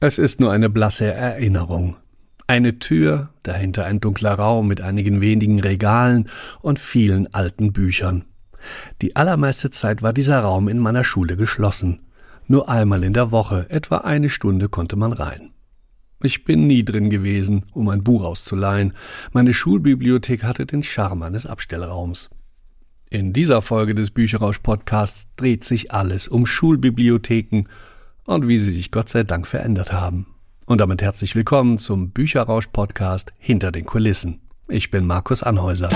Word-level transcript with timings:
Es 0.00 0.18
ist 0.18 0.38
nur 0.38 0.52
eine 0.52 0.70
blasse 0.70 1.12
Erinnerung. 1.12 1.96
Eine 2.46 2.78
Tür, 2.78 3.30
dahinter 3.42 3.84
ein 3.84 3.98
dunkler 3.98 4.34
Raum 4.34 4.68
mit 4.68 4.80
einigen 4.80 5.20
wenigen 5.20 5.58
Regalen 5.58 6.28
und 6.60 6.78
vielen 6.78 7.34
alten 7.34 7.72
Büchern. 7.72 8.24
Die 9.02 9.16
allermeiste 9.16 9.70
Zeit 9.70 10.00
war 10.00 10.12
dieser 10.12 10.38
Raum 10.38 10.68
in 10.68 10.78
meiner 10.78 11.02
Schule 11.02 11.36
geschlossen. 11.36 12.06
Nur 12.46 12.68
einmal 12.68 13.02
in 13.02 13.12
der 13.12 13.32
Woche, 13.32 13.66
etwa 13.70 13.98
eine 13.98 14.30
Stunde, 14.30 14.68
konnte 14.68 14.94
man 14.94 15.12
rein. 15.12 15.50
Ich 16.22 16.44
bin 16.44 16.68
nie 16.68 16.84
drin 16.84 17.10
gewesen, 17.10 17.66
um 17.72 17.88
ein 17.88 18.04
Buch 18.04 18.22
auszuleihen. 18.22 18.92
Meine 19.32 19.52
Schulbibliothek 19.52 20.44
hatte 20.44 20.64
den 20.64 20.84
Charme 20.84 21.24
eines 21.24 21.44
Abstellraums. 21.44 22.30
In 23.10 23.32
dieser 23.32 23.62
Folge 23.62 23.96
des 23.96 24.12
Bücherausch 24.12 24.60
Podcasts 24.60 25.26
dreht 25.34 25.64
sich 25.64 25.90
alles 25.90 26.28
um 26.28 26.46
Schulbibliotheken 26.46 27.64
und 28.28 28.46
wie 28.46 28.58
sie 28.58 28.72
sich 28.72 28.90
Gott 28.90 29.08
sei 29.08 29.24
Dank 29.24 29.46
verändert 29.46 29.90
haben. 29.90 30.26
Und 30.66 30.82
damit 30.82 31.00
herzlich 31.00 31.34
willkommen 31.34 31.78
zum 31.78 32.10
Bücherausch 32.10 32.66
Podcast 32.66 33.32
Hinter 33.38 33.72
den 33.72 33.86
Kulissen. 33.86 34.42
Ich 34.68 34.90
bin 34.90 35.06
Markus 35.06 35.42
Anhäuser. 35.42 35.88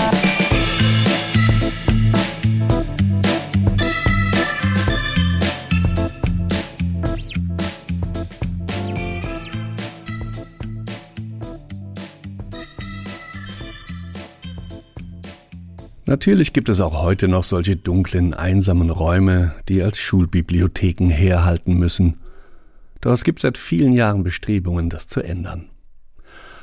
Natürlich 16.05 16.53
gibt 16.53 16.69
es 16.69 16.81
auch 16.81 17.03
heute 17.03 17.27
noch 17.27 17.43
solche 17.43 17.75
dunklen, 17.75 18.33
einsamen 18.33 18.89
Räume, 18.89 19.53
die 19.69 19.83
als 19.83 19.99
Schulbibliotheken 19.99 21.09
herhalten 21.09 21.75
müssen. 21.77 22.22
Doch 23.03 23.11
es 23.11 23.25
gibt 23.25 23.41
seit 23.41 23.57
vielen 23.57 23.91
Jahren 23.91 24.23
Bestrebungen, 24.23 24.89
das 24.89 25.07
zu 25.07 25.21
ändern. 25.21 25.67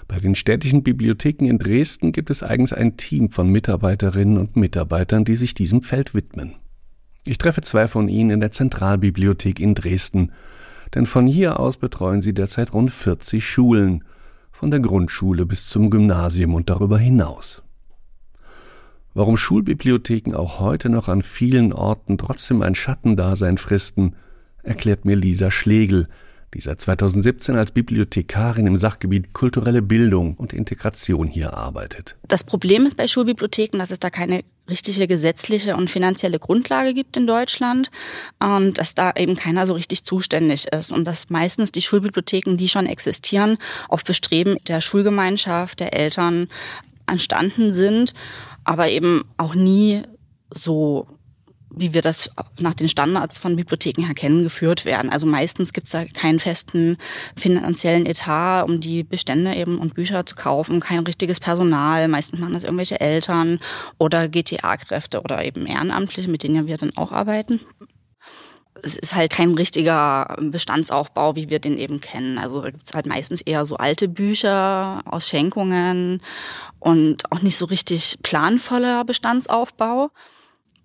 Bei 0.09 0.19
den 0.21 0.35
städtischen 0.35 0.83
Bibliotheken 0.83 1.45
in 1.45 1.59
Dresden 1.59 2.13
gibt 2.13 2.31
es 2.31 2.43
eigens 2.43 2.73
ein 2.73 2.97
Team 2.97 3.31
von 3.31 3.51
Mitarbeiterinnen 3.53 4.39
und 4.39 4.57
Mitarbeitern, 4.57 5.27
die 5.27 5.37
sich 5.37 5.53
diesem 5.53 5.83
Feld 5.83 6.15
widmen. 6.15 6.55
Ich 7.25 7.37
treffe 7.37 7.61
zwei 7.61 7.89
von 7.89 8.09
ihnen 8.09 8.31
in 8.31 8.41
der 8.41 8.53
Zentralbibliothek 8.53 9.61
in 9.61 9.75
Dresden, 9.75 10.33
denn 10.95 11.05
von 11.05 11.27
hier 11.27 11.61
aus 11.61 11.77
betreuen 11.77 12.23
sie 12.23 12.33
derzeit 12.33 12.73
rund 12.73 12.91
40 12.91 13.47
Schulen, 13.47 14.03
von 14.51 14.71
der 14.71 14.81
Grundschule 14.81 15.45
bis 15.45 15.69
zum 15.69 15.91
Gymnasium 15.91 16.55
und 16.55 16.71
darüber 16.71 16.99
hinaus. 16.99 17.63
Warum 19.13 19.37
Schulbibliotheken 19.37 20.35
auch 20.35 20.59
heute 20.59 20.89
noch 20.89 21.09
an 21.09 21.21
vielen 21.21 21.75
Orten 21.75 22.17
trotzdem 22.17 22.63
ein 22.63 22.75
Schattendasein 22.75 23.59
fristen, 23.59 24.17
erklärt 24.63 25.05
mir 25.05 25.17
Lisa 25.17 25.51
Schlegel, 25.51 26.09
die 26.55 26.61
seit 26.61 26.81
2017 26.81 27.57
als 27.57 27.73
Bibliothekarin 27.73 28.67
im 28.67 28.77
Sachgebiet 28.77 29.33
kulturelle 29.33 29.83
Bildung 29.83 30.35
und 30.35 30.53
Integration 30.53 31.29
hier 31.29 31.55
arbeitet. 31.55 32.17
Das 32.27 32.45
Problem 32.45 32.87
ist 32.87 32.97
bei 32.97 33.09
Schulbibliotheken, 33.09 33.79
dass 33.79 33.91
es 33.91 34.01
da 34.01 34.11
keine 34.11 34.43
richtige 34.69 35.07
gesetzliche 35.07 35.77
und 35.77 35.91
finanzielle 35.91 36.39
Grundlage 36.39 36.95
gibt 36.95 37.17
in 37.17 37.27
Deutschland 37.27 37.91
und 38.39 38.79
dass 38.79 38.95
da 38.95 39.13
eben 39.17 39.37
keiner 39.37 39.67
so 39.67 39.75
richtig 39.75 40.05
zuständig 40.05 40.67
ist 40.73 40.93
und 40.93 41.05
dass 41.05 41.31
meistens 41.31 41.73
die 41.73 41.83
Schulbibliotheken, 41.83 42.57
die 42.57 42.69
schon 42.69 42.87
existieren, 42.87 43.59
auf 43.89 44.05
Bestreben 44.05 44.57
der 44.67 44.81
Schulgemeinschaft, 44.81 45.81
der 45.81 45.95
Eltern 45.95 46.49
entstanden 47.07 47.73
sind 47.73 48.15
aber 48.65 48.89
eben 48.89 49.25
auch 49.37 49.55
nie 49.55 50.03
so 50.51 51.07
wie 51.71 51.95
wir 51.95 52.03
das 52.03 52.31
nach 52.59 52.75
den 52.75 52.89
Standards 52.89 53.39
von 53.39 53.57
Bibliotheken 53.57 54.05
her 54.05 54.15
kennen, 54.15 54.43
geführt 54.43 54.85
werden. 54.85 55.11
Also 55.11 55.27
meistens 55.27 55.73
gibt 55.73 55.87
es 55.87 55.93
da 55.93 56.05
keinen 56.05 56.41
festen 56.41 56.99
finanziellen 57.37 58.07
Etat, 58.07 58.65
um 58.65 58.81
die 58.81 59.03
Bestände 59.03 59.55
eben 59.55 59.79
und 59.79 59.95
Bücher 59.95 60.27
zu 60.27 60.35
kaufen, 60.35 60.81
kein 60.81 61.01
richtiges 61.01 61.41
Personal. 61.41 62.09
Meistens 62.09 62.41
machen 62.41 62.55
das 62.55 62.65
irgendwelche 62.65 63.01
Eltern 63.01 63.61
oder 63.99 64.29
GTA-Kräfte 64.29 65.23
oder 65.23 65.45
eben 65.45 65.67
Ehrenamtliche, 65.67 66.31
mit 66.31 66.43
denen 66.43 66.57
ja 66.57 66.67
wir 66.67 66.77
dann 66.77 66.97
auch 66.97 67.13
arbeiten 67.13 67.61
es 68.83 68.97
ist 68.97 69.15
halt 69.15 69.31
kein 69.31 69.55
richtiger 69.55 70.37
Bestandsaufbau, 70.41 71.37
wie 71.37 71.51
wir 71.51 71.59
den 71.59 71.79
eben 71.79 72.01
kennen. 72.01 72.39
Also 72.39 72.63
gibt's 72.63 72.95
halt 72.95 73.07
meistens 73.07 73.43
eher 73.43 73.67
so 73.67 73.77
alte 73.77 74.09
Bücher 74.09 75.03
aus 75.05 75.29
Schenkungen 75.29 76.23
und 76.79 77.31
auch 77.31 77.43
nicht 77.43 77.57
so 77.57 77.67
richtig 77.67 78.19
planvoller 78.23 79.05
Bestandsaufbau. 79.05 80.11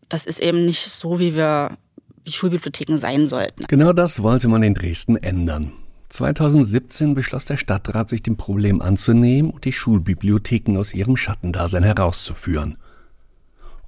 Das 0.09 0.25
ist 0.25 0.39
eben 0.39 0.65
nicht 0.65 0.89
so, 0.89 1.19
wie 1.19 1.35
wir 1.35 1.77
wie 2.23 2.31
Schulbibliotheken 2.31 2.97
sein 2.97 3.27
sollten. 3.27 3.65
Genau 3.67 3.93
das 3.93 4.23
wollte 4.23 4.47
man 4.47 4.63
in 4.63 4.73
Dresden 4.73 5.15
ändern. 5.17 5.71
2017 6.09 7.13
beschloss 7.13 7.45
der 7.45 7.57
Stadtrat, 7.57 8.09
sich 8.09 8.23
dem 8.23 8.37
Problem 8.37 8.81
anzunehmen 8.81 9.51
und 9.51 9.65
die 9.65 9.73
Schulbibliotheken 9.73 10.77
aus 10.77 10.93
ihrem 10.93 11.17
Schattendasein 11.17 11.83
herauszuführen. 11.83 12.77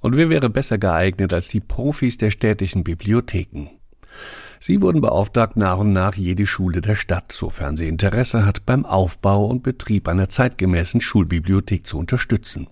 Und 0.00 0.16
wer 0.16 0.30
wäre 0.30 0.50
besser 0.50 0.78
geeignet 0.78 1.32
als 1.32 1.48
die 1.48 1.60
Profis 1.60 2.18
der 2.18 2.30
städtischen 2.30 2.84
Bibliotheken? 2.84 3.70
Sie 4.60 4.80
wurden 4.80 5.00
beauftragt, 5.00 5.56
nach 5.56 5.78
und 5.78 5.92
nach 5.92 6.14
jede 6.14 6.46
Schule 6.46 6.80
der 6.80 6.96
Stadt, 6.96 7.32
sofern 7.32 7.76
sie 7.76 7.88
Interesse 7.88 8.44
hat, 8.44 8.66
beim 8.66 8.84
Aufbau 8.84 9.46
und 9.46 9.62
Betrieb 9.62 10.08
einer 10.08 10.28
zeitgemäßen 10.28 11.00
Schulbibliothek 11.00 11.86
zu 11.86 11.98
unterstützen. 11.98 12.68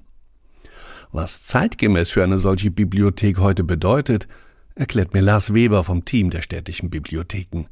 Was 1.16 1.46
zeitgemäß 1.46 2.10
für 2.10 2.22
eine 2.22 2.36
solche 2.36 2.70
Bibliothek 2.70 3.38
heute 3.38 3.64
bedeutet, 3.64 4.28
erklärt 4.74 5.14
mir 5.14 5.22
Lars 5.22 5.54
Weber 5.54 5.82
vom 5.82 6.04
Team 6.04 6.28
der 6.28 6.42
städtischen 6.42 6.90
Bibliotheken. 6.90 7.68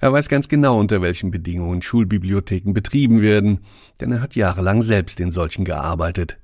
Er 0.00 0.12
weiß 0.12 0.28
ganz 0.28 0.48
genau, 0.48 0.78
unter 0.78 1.00
welchen 1.00 1.30
Bedingungen 1.30 1.80
Schulbibliotheken 1.80 2.74
betrieben 2.74 3.22
werden, 3.22 3.60
denn 4.00 4.12
er 4.12 4.20
hat 4.20 4.36
jahrelang 4.36 4.82
selbst 4.82 5.18
in 5.18 5.32
solchen 5.32 5.64
gearbeitet. 5.64 6.36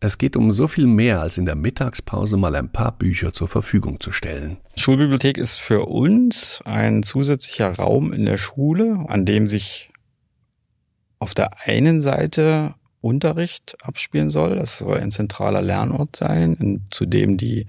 Es 0.00 0.16
geht 0.16 0.34
um 0.34 0.50
so 0.52 0.66
viel 0.66 0.86
mehr, 0.86 1.20
als 1.20 1.36
in 1.36 1.44
der 1.44 1.56
Mittagspause 1.56 2.38
mal 2.38 2.56
ein 2.56 2.72
paar 2.72 2.96
Bücher 2.96 3.34
zur 3.34 3.48
Verfügung 3.48 4.00
zu 4.00 4.12
stellen. 4.12 4.56
Schulbibliothek 4.78 5.36
ist 5.36 5.58
für 5.58 5.84
uns 5.84 6.62
ein 6.64 7.02
zusätzlicher 7.02 7.74
Raum 7.74 8.14
in 8.14 8.24
der 8.24 8.38
Schule, 8.38 9.04
an 9.08 9.26
dem 9.26 9.46
sich 9.46 9.90
auf 11.18 11.34
der 11.34 11.68
einen 11.68 12.00
Seite 12.00 12.76
Unterricht 13.00 13.76
abspielen 13.82 14.30
soll. 14.30 14.56
Das 14.56 14.78
soll 14.78 14.98
ein 14.98 15.10
zentraler 15.10 15.62
Lernort 15.62 16.16
sein, 16.16 16.86
zu 16.90 17.06
dem 17.06 17.36
die 17.36 17.66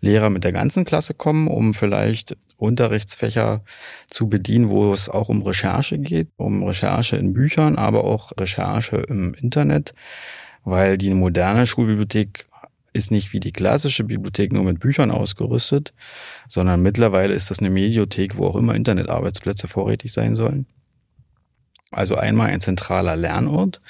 Lehrer 0.00 0.30
mit 0.30 0.44
der 0.44 0.52
ganzen 0.52 0.84
Klasse 0.84 1.14
kommen, 1.14 1.48
um 1.48 1.74
vielleicht 1.74 2.36
Unterrichtsfächer 2.56 3.62
zu 4.08 4.28
bedienen, 4.28 4.68
wo 4.68 4.92
es 4.92 5.08
auch 5.08 5.28
um 5.28 5.42
Recherche 5.42 5.98
geht, 5.98 6.28
um 6.36 6.62
Recherche 6.62 7.16
in 7.16 7.32
Büchern, 7.32 7.76
aber 7.76 8.04
auch 8.04 8.32
Recherche 8.38 8.96
im 8.96 9.34
Internet 9.34 9.94
weil 10.64 10.98
die 10.98 11.12
moderne 11.14 11.66
Schulbibliothek 11.66 12.46
ist 12.92 13.10
nicht 13.10 13.32
wie 13.32 13.40
die 13.40 13.52
klassische 13.52 14.04
Bibliothek 14.04 14.52
nur 14.52 14.64
mit 14.64 14.78
Büchern 14.80 15.10
ausgerüstet, 15.10 15.92
sondern 16.48 16.82
mittlerweile 16.82 17.34
ist 17.34 17.50
das 17.50 17.58
eine 17.58 17.70
Mediothek, 17.70 18.38
wo 18.38 18.46
auch 18.46 18.56
immer 18.56 18.74
Internetarbeitsplätze 18.74 19.68
vorrätig 19.68 20.12
sein 20.12 20.36
sollen. 20.36 20.66
Also 21.90 22.16
einmal 22.16 22.50
ein 22.50 22.60
zentraler 22.60 23.16
Lernort 23.16 23.80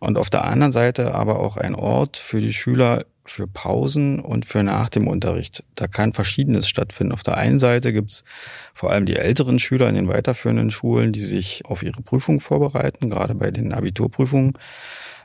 und 0.00 0.18
auf 0.18 0.30
der 0.30 0.44
anderen 0.44 0.72
Seite 0.72 1.14
aber 1.14 1.40
auch 1.40 1.56
ein 1.56 1.74
Ort 1.74 2.16
für 2.16 2.40
die 2.40 2.52
Schüler 2.52 3.04
für 3.24 3.46
Pausen 3.46 4.20
und 4.20 4.46
für 4.46 4.62
nach 4.62 4.88
dem 4.88 5.06
Unterricht. 5.06 5.62
Da 5.74 5.86
kann 5.86 6.14
Verschiedenes 6.14 6.66
stattfinden. 6.66 7.12
Auf 7.12 7.22
der 7.22 7.36
einen 7.36 7.58
Seite 7.58 7.92
gibt's 7.92 8.24
vor 8.72 8.90
allem 8.90 9.04
die 9.04 9.16
älteren 9.16 9.58
Schüler 9.58 9.88
in 9.88 9.94
den 9.94 10.08
weiterführenden 10.08 10.70
Schulen, 10.70 11.12
die 11.12 11.20
sich 11.20 11.66
auf 11.66 11.82
ihre 11.82 12.00
Prüfung 12.02 12.40
vorbereiten, 12.40 13.10
gerade 13.10 13.34
bei 13.34 13.50
den 13.50 13.74
Abiturprüfungen 13.74 14.54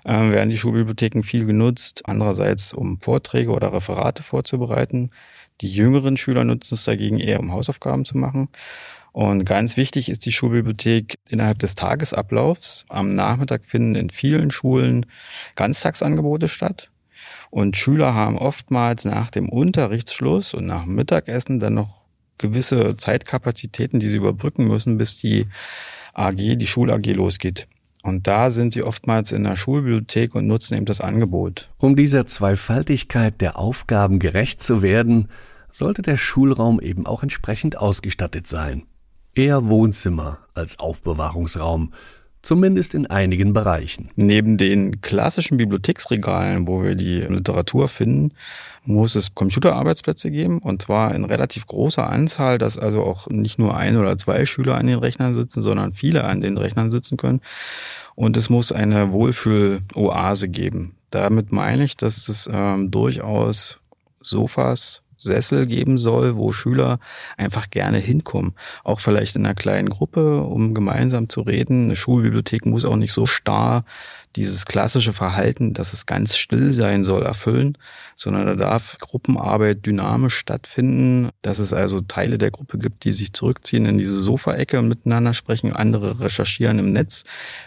äh, 0.06 0.32
werden 0.32 0.50
die 0.50 0.58
Schulbibliotheken 0.58 1.24
viel 1.24 1.46
genutzt. 1.46 2.04
Andererseits, 2.06 2.74
um 2.74 3.00
Vorträge 3.00 3.52
oder 3.52 3.74
Referate 3.74 4.24
vorzubereiten. 4.24 5.12
Die 5.62 5.70
jüngeren 5.70 6.18
Schüler 6.18 6.44
nutzen 6.44 6.74
es 6.76 6.84
dagegen 6.84 7.20
eher, 7.20 7.40
um 7.40 7.54
Hausaufgaben 7.54 8.06
zu 8.06 8.18
machen. 8.18 8.50
Und 9.14 9.46
ganz 9.46 9.78
wichtig 9.78 10.10
ist 10.10 10.26
die 10.26 10.32
Schulbibliothek 10.32 11.20
innerhalb 11.30 11.60
des 11.60 11.76
Tagesablaufs. 11.76 12.84
Am 12.90 13.14
Nachmittag 13.14 13.64
finden 13.64 13.94
in 13.94 14.10
vielen 14.10 14.50
Schulen 14.50 15.06
Ganztagsangebote 15.56 16.50
statt. 16.50 16.90
Und 17.52 17.78
Schüler 17.78 18.16
haben 18.16 18.40
oftmals 18.40 19.06
nach 19.06 19.30
dem 19.30 19.50
Unterrichtsschluss 19.50 20.56
und 20.56 20.66
nach 20.66 20.84
dem 20.84 20.96
Mittagessen 20.96 21.60
dann 21.60 21.76
noch 21.76 22.02
gewisse 22.40 22.98
Zeitkapazitäten, 22.98 24.00
die 24.00 24.08
sie 24.08 24.18
überbrücken 24.18 24.68
müssen, 24.68 24.98
bis 24.98 25.20
die 25.20 25.46
AG, 26.16 26.58
die 26.58 26.68
Schul-AG 26.68 27.06
losgeht. 27.14 27.68
Und 28.02 28.28
da 28.28 28.50
sind 28.50 28.74
sie 28.74 28.82
oftmals 28.82 29.32
in 29.32 29.44
der 29.44 29.56
Schulbibliothek 29.56 30.34
und 30.34 30.48
nutzen 30.48 30.76
eben 30.76 30.86
das 30.88 31.02
Angebot. 31.02 31.70
Um 31.78 31.96
dieser 31.96 32.26
Zweifaltigkeit 32.26 33.40
der 33.40 33.60
Aufgaben 33.60 34.18
gerecht 34.18 34.64
zu 34.64 34.82
werden, 34.82 35.30
sollte 35.70 36.02
der 36.02 36.18
Schulraum 36.18 36.82
eben 36.82 37.06
auch 37.06 37.22
entsprechend 37.22 37.78
ausgestattet 37.78 38.48
sein. 38.48 38.88
Eher 39.36 39.68
Wohnzimmer 39.68 40.38
als 40.54 40.78
Aufbewahrungsraum. 40.78 41.92
Zumindest 42.44 42.94
in 42.94 43.08
einigen 43.08 43.54
Bereichen. 43.54 44.12
Neben 44.16 44.58
den 44.58 45.02
klassischen 45.02 45.58
Bibliotheksregalen, 45.58 46.68
wo 46.68 46.84
wir 46.84 46.94
die 46.94 47.22
Literatur 47.22 47.88
finden, 47.88 48.34
muss 48.84 49.16
es 49.16 49.34
Computerarbeitsplätze 49.34 50.30
geben 50.30 50.60
und 50.60 50.84
zwar 50.84 51.16
in 51.16 51.24
relativ 51.24 51.66
großer 51.66 52.08
Anzahl, 52.08 52.60
dass 52.60 52.78
also 52.78 53.02
auch 53.02 53.28
nicht 53.28 53.58
nur 53.58 53.76
ein 53.76 53.98
oder 53.98 54.18
zwei 54.18 54.46
Schüler 54.46 54.76
an 54.76 54.86
den 54.86 55.00
Rechnern 55.00 55.34
sitzen, 55.34 55.64
sondern 55.64 55.94
viele 55.94 56.26
an 56.26 56.42
den 56.42 56.58
Rechnern 56.58 56.92
sitzen 56.92 57.18
können. 57.18 57.42
Und 58.14 58.38
es 58.38 58.52
muss 58.52 58.72
eine 58.72 59.14
Wohlfühl-Oase 59.14 60.50
geben. 60.50 60.96
Damit 61.10 61.52
meine 61.52 61.86
ich, 61.86 61.98
dass 61.98 62.30
es 62.30 62.48
ähm, 62.52 62.92
durchaus 62.92 63.80
Sofas, 64.20 65.02
Sessel 65.24 65.66
geben 65.66 65.98
soll, 65.98 66.38
wo 66.38 66.52
Schüler 66.52 67.00
einfach 67.38 67.70
gerne 67.70 67.98
hinkommen. 67.98 68.54
Auch 68.84 69.00
vielleicht 69.00 69.36
in 69.36 69.46
einer 69.46 69.56
kleinen 69.56 69.90
Gruppe, 69.90 70.42
um 70.42 70.74
gemeinsam 70.74 71.30
zu 71.30 71.42
reden. 71.42 71.86
Eine 71.86 71.96
Schulbibliothek 71.96 72.66
muss 72.66 72.86
auch 72.86 72.96
nicht 72.96 73.14
so 73.14 73.26
starr 73.26 73.86
dieses 74.36 74.66
klassische 74.66 75.14
Verhalten, 75.14 75.74
dass 75.74 75.94
es 75.94 76.06
ganz 76.06 76.36
still 76.36 76.74
sein 76.74 77.04
soll, 77.04 77.24
erfüllen, 77.24 77.78
sondern 78.16 78.46
da 78.46 78.56
darf 78.56 78.98
Gruppenarbeit 79.00 79.86
dynamisch 79.86 80.36
stattfinden, 80.36 81.30
dass 81.42 81.60
es 81.60 81.74
also 81.74 82.02
Teile 82.02 82.38
der 82.38 82.52
Gruppe 82.52 82.78
gibt, 82.78 83.04
die 83.04 83.14
sich 83.14 83.34
zurückziehen 83.34 83.86
in 83.86 83.98
diese 83.98 84.20
Sofaecke 84.20 84.80
und 84.80 84.88
miteinander 84.88 85.34
sprechen, 85.34 85.74
andere 85.74 86.20
recherchieren 86.20 86.80
im 86.80 86.92
Netz, 86.94 87.24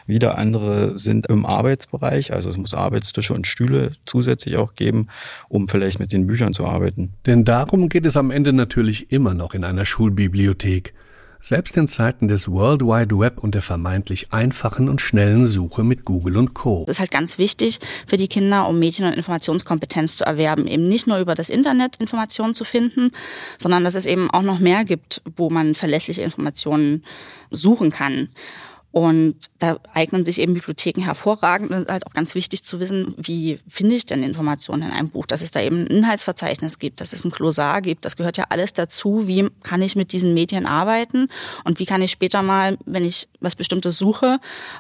wieder 0.07 0.39
andere 0.39 0.99
sind 0.99 1.27
im 1.27 1.47
Arbeitsbereich, 1.47 2.33
also 2.33 2.49
es 2.49 2.57
muss 2.57 2.75
Arbeitstische 2.75 3.35
und 3.35 3.47
Stühle 3.47 3.93
zusätzlich 4.05 4.57
auch 4.57 4.75
geben, 4.75 5.09
um 5.49 5.69
vielleicht 5.69 6.01
mit 6.01 6.12
den 6.12 6.27
Büchern 6.27 6.55
zu 6.55 6.67
arbeiten. 6.67 7.12
Denn 7.27 7.45
darum 7.45 7.89
geht 7.89 8.07
es 8.07 8.17
am 8.17 8.31
Ende 8.31 8.53
natürlich 8.53 9.12
immer 9.12 9.35
noch 9.35 9.55
in 9.55 9.65
einer 9.65 9.87
Schulbibliothek. 9.87 10.95
Selbst 11.49 11.77
in 11.77 11.87
Zeiten 11.87 12.27
des 12.27 12.51
World 12.51 12.81
Wide 12.81 13.17
Web 13.17 13.39
und 13.39 13.55
der 13.55 13.63
vermeintlich 13.63 14.33
einfachen 14.33 14.89
und 14.89 15.01
schnellen 15.01 15.47
Suche 15.47 15.85
mit 15.85 16.05
Google 16.05 16.39
und 16.39 16.55
Co. 16.55 16.83
Das 16.89 16.97
ist 16.97 16.99
halt 16.99 17.13
ganz 17.13 17.39
wichtig 17.39 17.79
für 18.09 18.17
die 18.17 18.27
Kinder, 18.27 18.69
um 18.69 18.81
Medien- 18.81 19.07
und 19.07 19.13
Informationskompetenz 19.13 20.17
zu 20.17 20.25
erwerben. 20.25 20.67
Eben 20.67 20.89
nicht 20.89 21.07
nur 21.07 21.19
über 21.19 21.37
das 21.37 21.49
Internet 21.49 21.99
Informationen 22.01 22.57
zu 22.57 22.65
finden, 22.65 23.13
sondern 23.59 23.85
dass 23.85 23.95
es 23.95 24.07
eben 24.07 24.29
auch 24.29 24.43
noch 24.43 24.59
mehr 24.59 24.85
gibt, 24.85 25.23
wo 25.37 25.49
man 25.49 25.77
verlässliche 25.77 26.23
Informationen 26.23 27.05
suchen 27.53 27.93
kann. 27.93 28.29
Und 28.97 29.37
da 29.59 29.79
eignen 29.93 30.25
sich 30.25 30.41
eben 30.41 30.55
Bibliotheken 30.55 31.03
hervorragend. 31.03 31.71
Und 31.71 31.77
es 31.77 31.83
ist 31.83 31.91
halt 31.91 32.07
auch 32.07 32.15
ganz 32.15 32.35
wichtig 32.35 32.65
zu 32.65 32.81
wissen, 32.81 33.15
wie 33.19 33.61
finde 33.69 33.95
ich 33.95 34.07
denn 34.07 34.23
Informationen 34.23 34.85
in 34.85 34.91
einem 34.91 35.11
Buch, 35.11 35.27
dass 35.27 35.43
es 35.43 35.51
da 35.51 35.61
eben 35.61 35.83
ein 35.83 35.87
Inhaltsverzeichnis 35.89 36.79
gibt, 36.79 37.03
dass 37.03 37.13
es 37.13 37.23
ein 37.23 37.31
Klosar 37.31 37.83
gibt. 37.83 38.07
Das 38.07 38.17
gehört 38.17 38.39
ja 38.39 38.47
alles 38.49 38.73
dazu. 38.73 39.29
Wie 39.29 39.51
kann 39.63 39.83
ich 39.83 39.97
mit 39.97 40.13
diesen 40.13 40.33
Medien 40.33 40.65
arbeiten? 40.65 41.29
Und 41.65 41.79
wie 41.79 41.85
kann 41.85 42.01
ich 42.01 42.11
später 42.11 42.41
mal, 42.41 42.79
wenn 42.87 43.05
ich 43.05 43.29
was 43.39 43.55
Bestimmtes 43.55 43.99
suche, 43.99 44.39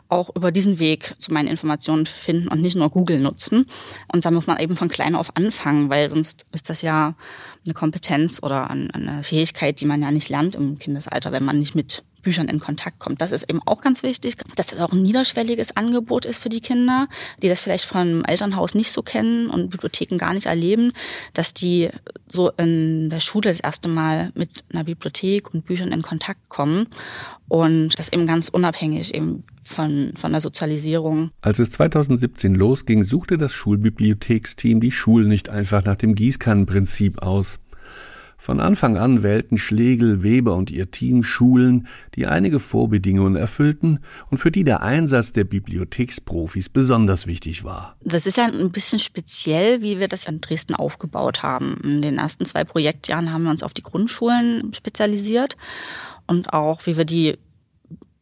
auch 0.08 0.34
über 0.34 0.50
diesen 0.50 0.78
Weg 0.78 1.14
zu 1.18 1.30
meinen 1.30 1.48
Informationen 1.48 2.06
finden 2.06 2.48
und 2.48 2.62
nicht 2.62 2.74
nur 2.74 2.88
Google 2.88 3.20
nutzen? 3.20 3.66
Und 4.10 4.24
da 4.24 4.30
muss 4.30 4.46
man 4.46 4.58
eben 4.58 4.76
von 4.76 4.88
klein 4.88 5.14
auf 5.14 5.36
anfangen, 5.36 5.90
weil 5.90 6.08
sonst 6.08 6.46
ist 6.52 6.70
das 6.70 6.80
ja 6.80 7.16
eine 7.66 7.74
Kompetenz 7.74 8.42
oder 8.42 8.70
eine 8.70 9.22
Fähigkeit, 9.24 9.78
die 9.82 9.86
man 9.86 10.00
ja 10.00 10.10
nicht 10.10 10.30
lernt 10.30 10.54
im 10.54 10.78
Kindesalter, 10.78 11.32
wenn 11.32 11.44
man 11.44 11.58
nicht 11.58 11.74
mit 11.74 12.02
Büchern 12.26 12.48
in 12.48 12.58
Kontakt 12.58 12.98
kommt. 12.98 13.20
Das 13.20 13.30
ist 13.30 13.48
eben 13.48 13.60
auch 13.66 13.80
ganz 13.80 14.02
wichtig, 14.02 14.34
dass 14.56 14.72
es 14.72 14.80
auch 14.80 14.90
ein 14.90 15.02
niederschwelliges 15.02 15.76
Angebot 15.76 16.26
ist 16.26 16.42
für 16.42 16.48
die 16.48 16.60
Kinder, 16.60 17.06
die 17.40 17.48
das 17.48 17.60
vielleicht 17.60 17.84
vom 17.84 18.24
Elternhaus 18.24 18.74
nicht 18.74 18.90
so 18.90 19.02
kennen 19.02 19.48
und 19.48 19.70
Bibliotheken 19.70 20.18
gar 20.18 20.34
nicht 20.34 20.46
erleben, 20.46 20.90
dass 21.34 21.54
die 21.54 21.88
so 22.26 22.50
in 22.50 23.10
der 23.10 23.20
Schule 23.20 23.50
das 23.50 23.60
erste 23.60 23.88
Mal 23.88 24.32
mit 24.34 24.64
einer 24.72 24.82
Bibliothek 24.82 25.54
und 25.54 25.66
Büchern 25.66 25.92
in 25.92 26.02
Kontakt 26.02 26.48
kommen 26.48 26.88
und 27.46 27.96
das 27.96 28.12
eben 28.12 28.26
ganz 28.26 28.48
unabhängig 28.48 29.14
eben 29.14 29.44
von, 29.62 30.12
von 30.16 30.32
der 30.32 30.40
Sozialisierung. 30.40 31.30
Als 31.42 31.60
es 31.60 31.70
2017 31.70 32.56
losging, 32.56 33.04
suchte 33.04 33.38
das 33.38 33.52
Schulbibliotheksteam 33.52 34.80
die 34.80 34.90
Schulen 34.90 35.28
nicht 35.28 35.48
einfach 35.48 35.84
nach 35.84 35.96
dem 35.96 36.16
Gießkannenprinzip 36.16 37.22
aus. 37.22 37.60
Von 38.46 38.60
Anfang 38.60 38.96
an 38.96 39.24
wählten 39.24 39.58
Schlegel, 39.58 40.22
Weber 40.22 40.54
und 40.54 40.70
ihr 40.70 40.92
Team 40.92 41.24
Schulen, 41.24 41.88
die 42.14 42.26
einige 42.26 42.60
Vorbedingungen 42.60 43.34
erfüllten 43.34 43.98
und 44.30 44.38
für 44.38 44.52
die 44.52 44.62
der 44.62 44.84
Einsatz 44.84 45.32
der 45.32 45.42
Bibliotheksprofis 45.42 46.68
besonders 46.68 47.26
wichtig 47.26 47.64
war. 47.64 47.96
Das 48.04 48.24
ist 48.24 48.36
ja 48.36 48.44
ein 48.44 48.70
bisschen 48.70 49.00
speziell, 49.00 49.82
wie 49.82 49.98
wir 49.98 50.06
das 50.06 50.28
in 50.28 50.40
Dresden 50.40 50.76
aufgebaut 50.76 51.42
haben. 51.42 51.80
In 51.82 52.02
den 52.02 52.18
ersten 52.18 52.44
zwei 52.44 52.62
Projektjahren 52.62 53.32
haben 53.32 53.42
wir 53.42 53.50
uns 53.50 53.64
auf 53.64 53.72
die 53.72 53.82
Grundschulen 53.82 54.72
spezialisiert 54.72 55.56
und 56.28 56.52
auch, 56.52 56.86
wie 56.86 56.96
wir 56.96 57.04
die 57.04 57.38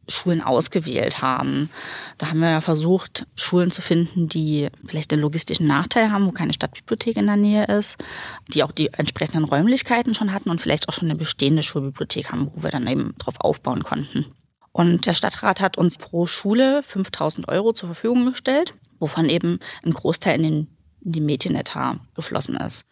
Schulen 0.08 0.40
ausgewählt 0.40 1.22
haben. 1.22 1.70
Da 2.18 2.28
haben 2.28 2.40
wir 2.40 2.50
ja 2.50 2.60
versucht, 2.60 3.26
Schulen 3.34 3.70
zu 3.70 3.82
finden, 3.82 4.28
die 4.28 4.68
vielleicht 4.84 5.10
den 5.10 5.20
logistischen 5.20 5.66
Nachteil 5.66 6.10
haben, 6.10 6.26
wo 6.26 6.32
keine 6.32 6.52
Stadtbibliothek 6.52 7.16
in 7.16 7.26
der 7.26 7.36
Nähe 7.36 7.66
ist, 7.66 8.02
die 8.48 8.62
auch 8.62 8.72
die 8.72 8.92
entsprechenden 8.92 9.44
Räumlichkeiten 9.44 10.14
schon 10.14 10.32
hatten 10.32 10.50
und 10.50 10.60
vielleicht 10.60 10.88
auch 10.88 10.92
schon 10.92 11.10
eine 11.10 11.18
bestehende 11.18 11.62
Schulbibliothek 11.62 12.30
haben, 12.30 12.50
wo 12.54 12.62
wir 12.62 12.70
dann 12.70 12.86
eben 12.86 13.14
drauf 13.18 13.40
aufbauen 13.40 13.82
konnten. 13.82 14.26
Und 14.72 15.06
der 15.06 15.14
Stadtrat 15.14 15.60
hat 15.60 15.78
uns 15.78 15.98
pro 15.98 16.26
Schule 16.26 16.82
5000 16.82 17.48
Euro 17.48 17.72
zur 17.72 17.88
Verfügung 17.88 18.26
gestellt, 18.26 18.74
wovon 18.98 19.28
eben 19.28 19.60
ein 19.84 19.92
Großteil 19.92 20.36
in 20.36 20.42
den 20.42 20.74
in 21.04 21.12
die 21.12 21.20
Medienetat 21.20 21.98
geflossen 22.14 22.56
ist. 22.56 22.86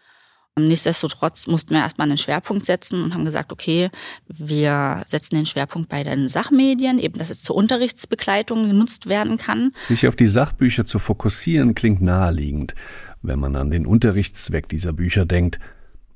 Nichtsdestotrotz 0.58 1.46
mussten 1.46 1.74
wir 1.74 1.80
erstmal 1.80 2.08
einen 2.08 2.18
Schwerpunkt 2.18 2.66
setzen 2.66 3.02
und 3.02 3.14
haben 3.14 3.24
gesagt, 3.24 3.52
okay, 3.52 3.88
wir 4.28 5.02
setzen 5.06 5.36
den 5.36 5.46
Schwerpunkt 5.46 5.88
bei 5.88 6.04
den 6.04 6.28
Sachmedien, 6.28 6.98
eben 6.98 7.18
dass 7.18 7.30
es 7.30 7.42
zur 7.42 7.56
Unterrichtsbegleitung 7.56 8.66
genutzt 8.66 9.06
werden 9.06 9.38
kann. 9.38 9.72
Sich 9.88 10.06
auf 10.06 10.14
die 10.14 10.26
Sachbücher 10.26 10.84
zu 10.84 10.98
fokussieren 10.98 11.74
klingt 11.74 12.02
naheliegend, 12.02 12.74
wenn 13.22 13.38
man 13.38 13.56
an 13.56 13.70
den 13.70 13.86
Unterrichtszweck 13.86 14.68
dieser 14.68 14.92
Bücher 14.92 15.24
denkt. 15.24 15.58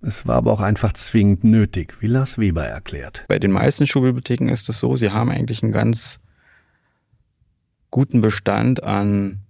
Es 0.03 0.27
war 0.27 0.37
aber 0.37 0.53
auch 0.53 0.61
einfach 0.61 0.93
zwingend 0.93 1.45
nötig, 1.45 1.95
wie 2.01 2.07
Lars 2.07 2.37
Weber 2.37 2.67
erklärt. 2.67 3.25
Bei 3.29 3.39
den 3.39 3.53
meisten 3.53 3.87
Schulbibliotheken 3.87 4.51
ist 4.51 4.69
es 4.69 4.81
so, 4.81 4.97
sie 4.97 5.13
haben 5.13 5.31
eigentlich 5.31 5.63
einen 5.63 5.73
ganz 5.73 6.21
guten 7.91 8.21
Bestand 8.21 8.83
an 8.83 9.41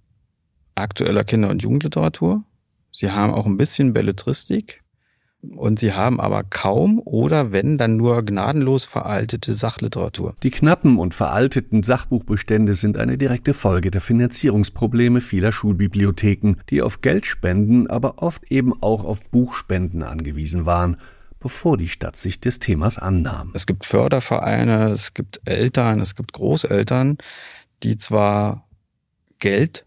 aktueller 0.76 1.24
Kinder- 1.24 1.50
und 1.50 1.62
Jugendliteratur. 1.62 2.44
Sie 2.96 3.10
haben 3.10 3.34
auch 3.34 3.44
ein 3.44 3.58
bisschen 3.58 3.92
Belletristik 3.92 4.82
und 5.54 5.78
sie 5.78 5.92
haben 5.92 6.18
aber 6.18 6.44
kaum 6.44 6.98
oder 7.04 7.52
wenn 7.52 7.76
dann 7.76 7.98
nur 7.98 8.22
gnadenlos 8.22 8.86
veraltete 8.86 9.52
Sachliteratur. 9.52 10.34
Die 10.42 10.50
knappen 10.50 10.98
und 10.98 11.12
veralteten 11.12 11.82
Sachbuchbestände 11.82 12.72
sind 12.72 12.96
eine 12.96 13.18
direkte 13.18 13.52
Folge 13.52 13.90
der 13.90 14.00
Finanzierungsprobleme 14.00 15.20
vieler 15.20 15.52
Schulbibliotheken, 15.52 16.54
die 16.70 16.80
auf 16.80 17.02
Geldspenden, 17.02 17.86
aber 17.90 18.22
oft 18.22 18.50
eben 18.50 18.72
auch 18.82 19.04
auf 19.04 19.20
Buchspenden 19.30 20.02
angewiesen 20.02 20.64
waren 20.64 20.96
bevor 21.38 21.76
die 21.76 21.90
Stadt 21.90 22.16
sich 22.16 22.40
des 22.40 22.60
Themas 22.60 22.98
annahm. 22.98 23.52
Es 23.54 23.66
gibt 23.66 23.84
Fördervereine, 23.84 24.88
es 24.88 25.12
gibt 25.12 25.42
Eltern, 25.44 26.00
es 26.00 26.14
gibt 26.14 26.32
Großeltern, 26.32 27.18
die 27.82 27.98
zwar 27.98 28.66
Geld 29.38 29.85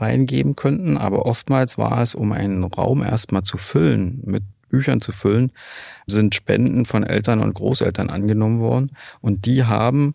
reingeben 0.00 0.56
könnten, 0.56 0.96
aber 0.96 1.26
oftmals 1.26 1.78
war 1.78 2.00
es, 2.00 2.14
um 2.14 2.32
einen 2.32 2.64
Raum 2.64 3.02
erstmal 3.02 3.42
zu 3.42 3.56
füllen, 3.56 4.20
mit 4.24 4.44
Büchern 4.68 5.00
zu 5.00 5.12
füllen, 5.12 5.52
sind 6.06 6.34
Spenden 6.34 6.84
von 6.84 7.02
Eltern 7.02 7.40
und 7.40 7.54
Großeltern 7.54 8.10
angenommen 8.10 8.60
worden 8.60 8.92
und 9.20 9.46
die 9.46 9.64
haben 9.64 10.14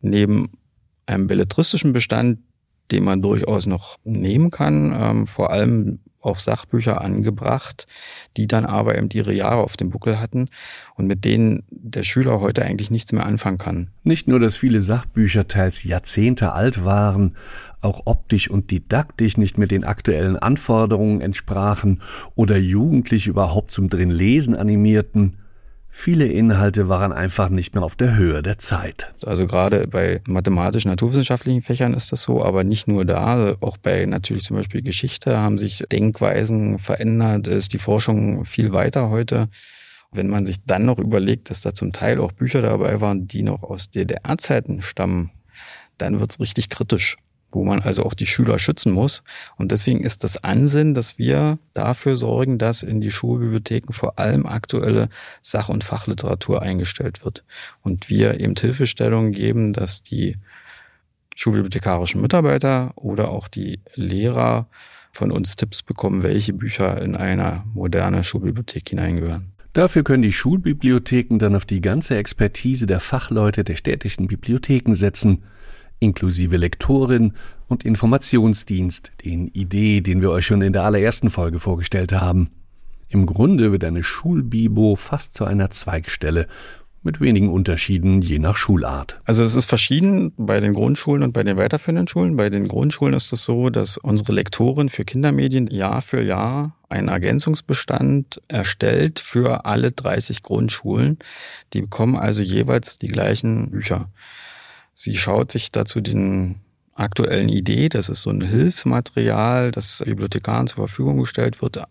neben 0.00 0.50
einem 1.06 1.26
belletristischen 1.26 1.92
Bestand, 1.92 2.38
den 2.90 3.04
man 3.04 3.22
durchaus 3.22 3.66
noch 3.66 3.98
nehmen 4.04 4.50
kann, 4.50 4.92
ähm, 4.94 5.26
vor 5.26 5.50
allem 5.50 6.00
auch 6.24 6.38
Sachbücher 6.38 7.00
angebracht, 7.00 7.86
die 8.36 8.46
dann 8.46 8.64
aber 8.64 8.96
eben 8.96 9.08
ihre 9.12 9.32
Jahre 9.32 9.62
auf 9.62 9.76
dem 9.76 9.90
Buckel 9.90 10.20
hatten 10.20 10.48
und 10.94 11.06
mit 11.06 11.24
denen 11.24 11.64
der 11.70 12.02
Schüler 12.02 12.40
heute 12.40 12.64
eigentlich 12.64 12.90
nichts 12.90 13.12
mehr 13.12 13.26
anfangen 13.26 13.58
kann. 13.58 13.90
Nicht 14.02 14.26
nur, 14.26 14.40
dass 14.40 14.56
viele 14.56 14.80
Sachbücher 14.80 15.48
teils 15.48 15.84
Jahrzehnte 15.84 16.52
alt 16.52 16.84
waren, 16.84 17.36
auch 17.84 18.02
optisch 18.06 18.48
und 18.48 18.70
didaktisch 18.70 19.36
nicht 19.36 19.58
mit 19.58 19.70
den 19.70 19.84
aktuellen 19.84 20.36
Anforderungen 20.36 21.20
entsprachen 21.20 22.02
oder 22.34 22.56
Jugendliche 22.56 23.30
überhaupt 23.30 23.70
zum 23.70 23.88
Drinlesen 23.88 24.56
animierten, 24.56 25.38
Viele 25.96 26.26
Inhalte 26.26 26.88
waren 26.88 27.12
einfach 27.12 27.48
nicht 27.50 27.76
mehr 27.76 27.84
auf 27.84 27.94
der 27.94 28.16
Höhe 28.16 28.42
der 28.42 28.58
Zeit. 28.58 29.14
Also 29.24 29.46
gerade 29.46 29.86
bei 29.86 30.20
mathematischen, 30.26 30.90
naturwissenschaftlichen 30.90 31.62
Fächern 31.62 31.94
ist 31.94 32.10
das 32.10 32.22
so, 32.22 32.42
aber 32.42 32.64
nicht 32.64 32.88
nur 32.88 33.04
da, 33.04 33.54
auch 33.60 33.76
bei 33.76 34.04
natürlich 34.04 34.42
zum 34.42 34.56
Beispiel 34.56 34.82
Geschichte 34.82 35.38
haben 35.38 35.56
sich 35.56 35.84
Denkweisen 35.92 36.80
verändert, 36.80 37.46
ist 37.46 37.72
die 37.72 37.78
Forschung 37.78 38.44
viel 38.44 38.72
weiter 38.72 39.08
heute. 39.08 39.48
Wenn 40.10 40.28
man 40.28 40.44
sich 40.44 40.64
dann 40.66 40.84
noch 40.84 40.98
überlegt, 40.98 41.48
dass 41.48 41.60
da 41.60 41.72
zum 41.72 41.92
Teil 41.92 42.18
auch 42.18 42.32
Bücher 42.32 42.60
dabei 42.60 43.00
waren, 43.00 43.28
die 43.28 43.44
noch 43.44 43.62
aus 43.62 43.90
DDR-Zeiten 43.90 44.82
stammen, 44.82 45.30
dann 45.96 46.18
wird's 46.18 46.40
richtig 46.40 46.70
kritisch 46.70 47.16
wo 47.54 47.64
man 47.64 47.80
also 47.80 48.04
auch 48.04 48.14
die 48.14 48.26
Schüler 48.26 48.58
schützen 48.58 48.92
muss. 48.92 49.22
Und 49.56 49.72
deswegen 49.72 50.02
ist 50.02 50.24
das 50.24 50.42
Ansinnen, 50.42 50.94
dass 50.94 51.18
wir 51.18 51.58
dafür 51.72 52.16
sorgen, 52.16 52.58
dass 52.58 52.82
in 52.82 53.00
die 53.00 53.10
Schulbibliotheken 53.10 53.92
vor 53.92 54.18
allem 54.18 54.46
aktuelle 54.46 55.08
Sach- 55.42 55.68
und 55.68 55.84
Fachliteratur 55.84 56.62
eingestellt 56.62 57.24
wird. 57.24 57.44
Und 57.82 58.10
wir 58.10 58.40
eben 58.40 58.54
Hilfestellungen 58.56 59.32
geben, 59.32 59.72
dass 59.72 60.02
die 60.02 60.36
schulbibliothekarischen 61.34 62.20
Mitarbeiter 62.20 62.92
oder 62.96 63.30
auch 63.30 63.48
die 63.48 63.80
Lehrer 63.94 64.68
von 65.12 65.30
uns 65.30 65.56
Tipps 65.56 65.82
bekommen, 65.82 66.22
welche 66.22 66.52
Bücher 66.52 67.00
in 67.00 67.16
eine 67.16 67.64
moderne 67.72 68.24
Schulbibliothek 68.24 68.88
hineingehören. 68.88 69.52
Dafür 69.72 70.04
können 70.04 70.22
die 70.22 70.32
Schulbibliotheken 70.32 71.38
dann 71.38 71.56
auf 71.56 71.66
die 71.66 71.80
ganze 71.80 72.16
Expertise 72.16 72.86
der 72.86 73.00
Fachleute 73.00 73.64
der 73.64 73.74
städtischen 73.74 74.28
Bibliotheken 74.28 74.94
setzen, 74.94 75.42
inklusive 76.04 76.56
Lektorin 76.56 77.32
und 77.66 77.84
Informationsdienst, 77.84 79.12
den 79.24 79.48
Idee, 79.48 80.00
den 80.00 80.20
wir 80.20 80.30
euch 80.30 80.46
schon 80.46 80.62
in 80.62 80.72
der 80.72 80.84
allerersten 80.84 81.30
Folge 81.30 81.58
vorgestellt 81.58 82.12
haben. 82.12 82.50
Im 83.08 83.26
Grunde 83.26 83.72
wird 83.72 83.84
eine 83.84 84.04
Schulbibo 84.04 84.96
fast 84.96 85.34
zu 85.34 85.44
einer 85.44 85.70
Zweigstelle 85.70 86.46
mit 87.04 87.20
wenigen 87.20 87.50
Unterschieden 87.50 88.22
je 88.22 88.38
nach 88.38 88.56
Schulart. 88.56 89.20
Also 89.24 89.42
es 89.42 89.54
ist 89.54 89.66
verschieden 89.66 90.32
bei 90.38 90.58
den 90.60 90.72
Grundschulen 90.72 91.22
und 91.22 91.32
bei 91.32 91.42
den 91.42 91.58
weiterführenden 91.58 92.08
Schulen. 92.08 92.36
Bei 92.36 92.48
den 92.48 92.66
Grundschulen 92.66 93.14
ist 93.14 93.32
es 93.32 93.44
so, 93.44 93.68
dass 93.68 93.98
unsere 93.98 94.32
Lektorin 94.32 94.88
für 94.88 95.04
Kindermedien 95.04 95.66
Jahr 95.66 96.00
für 96.00 96.22
Jahr 96.22 96.76
einen 96.88 97.08
Ergänzungsbestand 97.08 98.40
erstellt 98.48 99.20
für 99.20 99.66
alle 99.66 99.92
30 99.92 100.42
Grundschulen. 100.42 101.18
Die 101.74 101.82
bekommen 101.82 102.16
also 102.16 102.42
jeweils 102.42 102.98
die 102.98 103.08
gleichen 103.08 103.70
Bücher. 103.70 104.08
Sie 104.94 105.16
schaut 105.16 105.52
sich 105.52 105.72
dazu 105.72 106.00
den 106.00 106.60
aktuellen 106.94 107.48
Idee, 107.48 107.88
das 107.88 108.08
ist 108.08 108.22
so 108.22 108.30
ein 108.30 108.40
Hilfsmaterial, 108.40 109.72
das 109.72 110.02
Bibliothekaren 110.04 110.68
zur 110.68 110.86
Verfügung 110.86 111.18
gestellt 111.18 111.60
wird, 111.60 111.82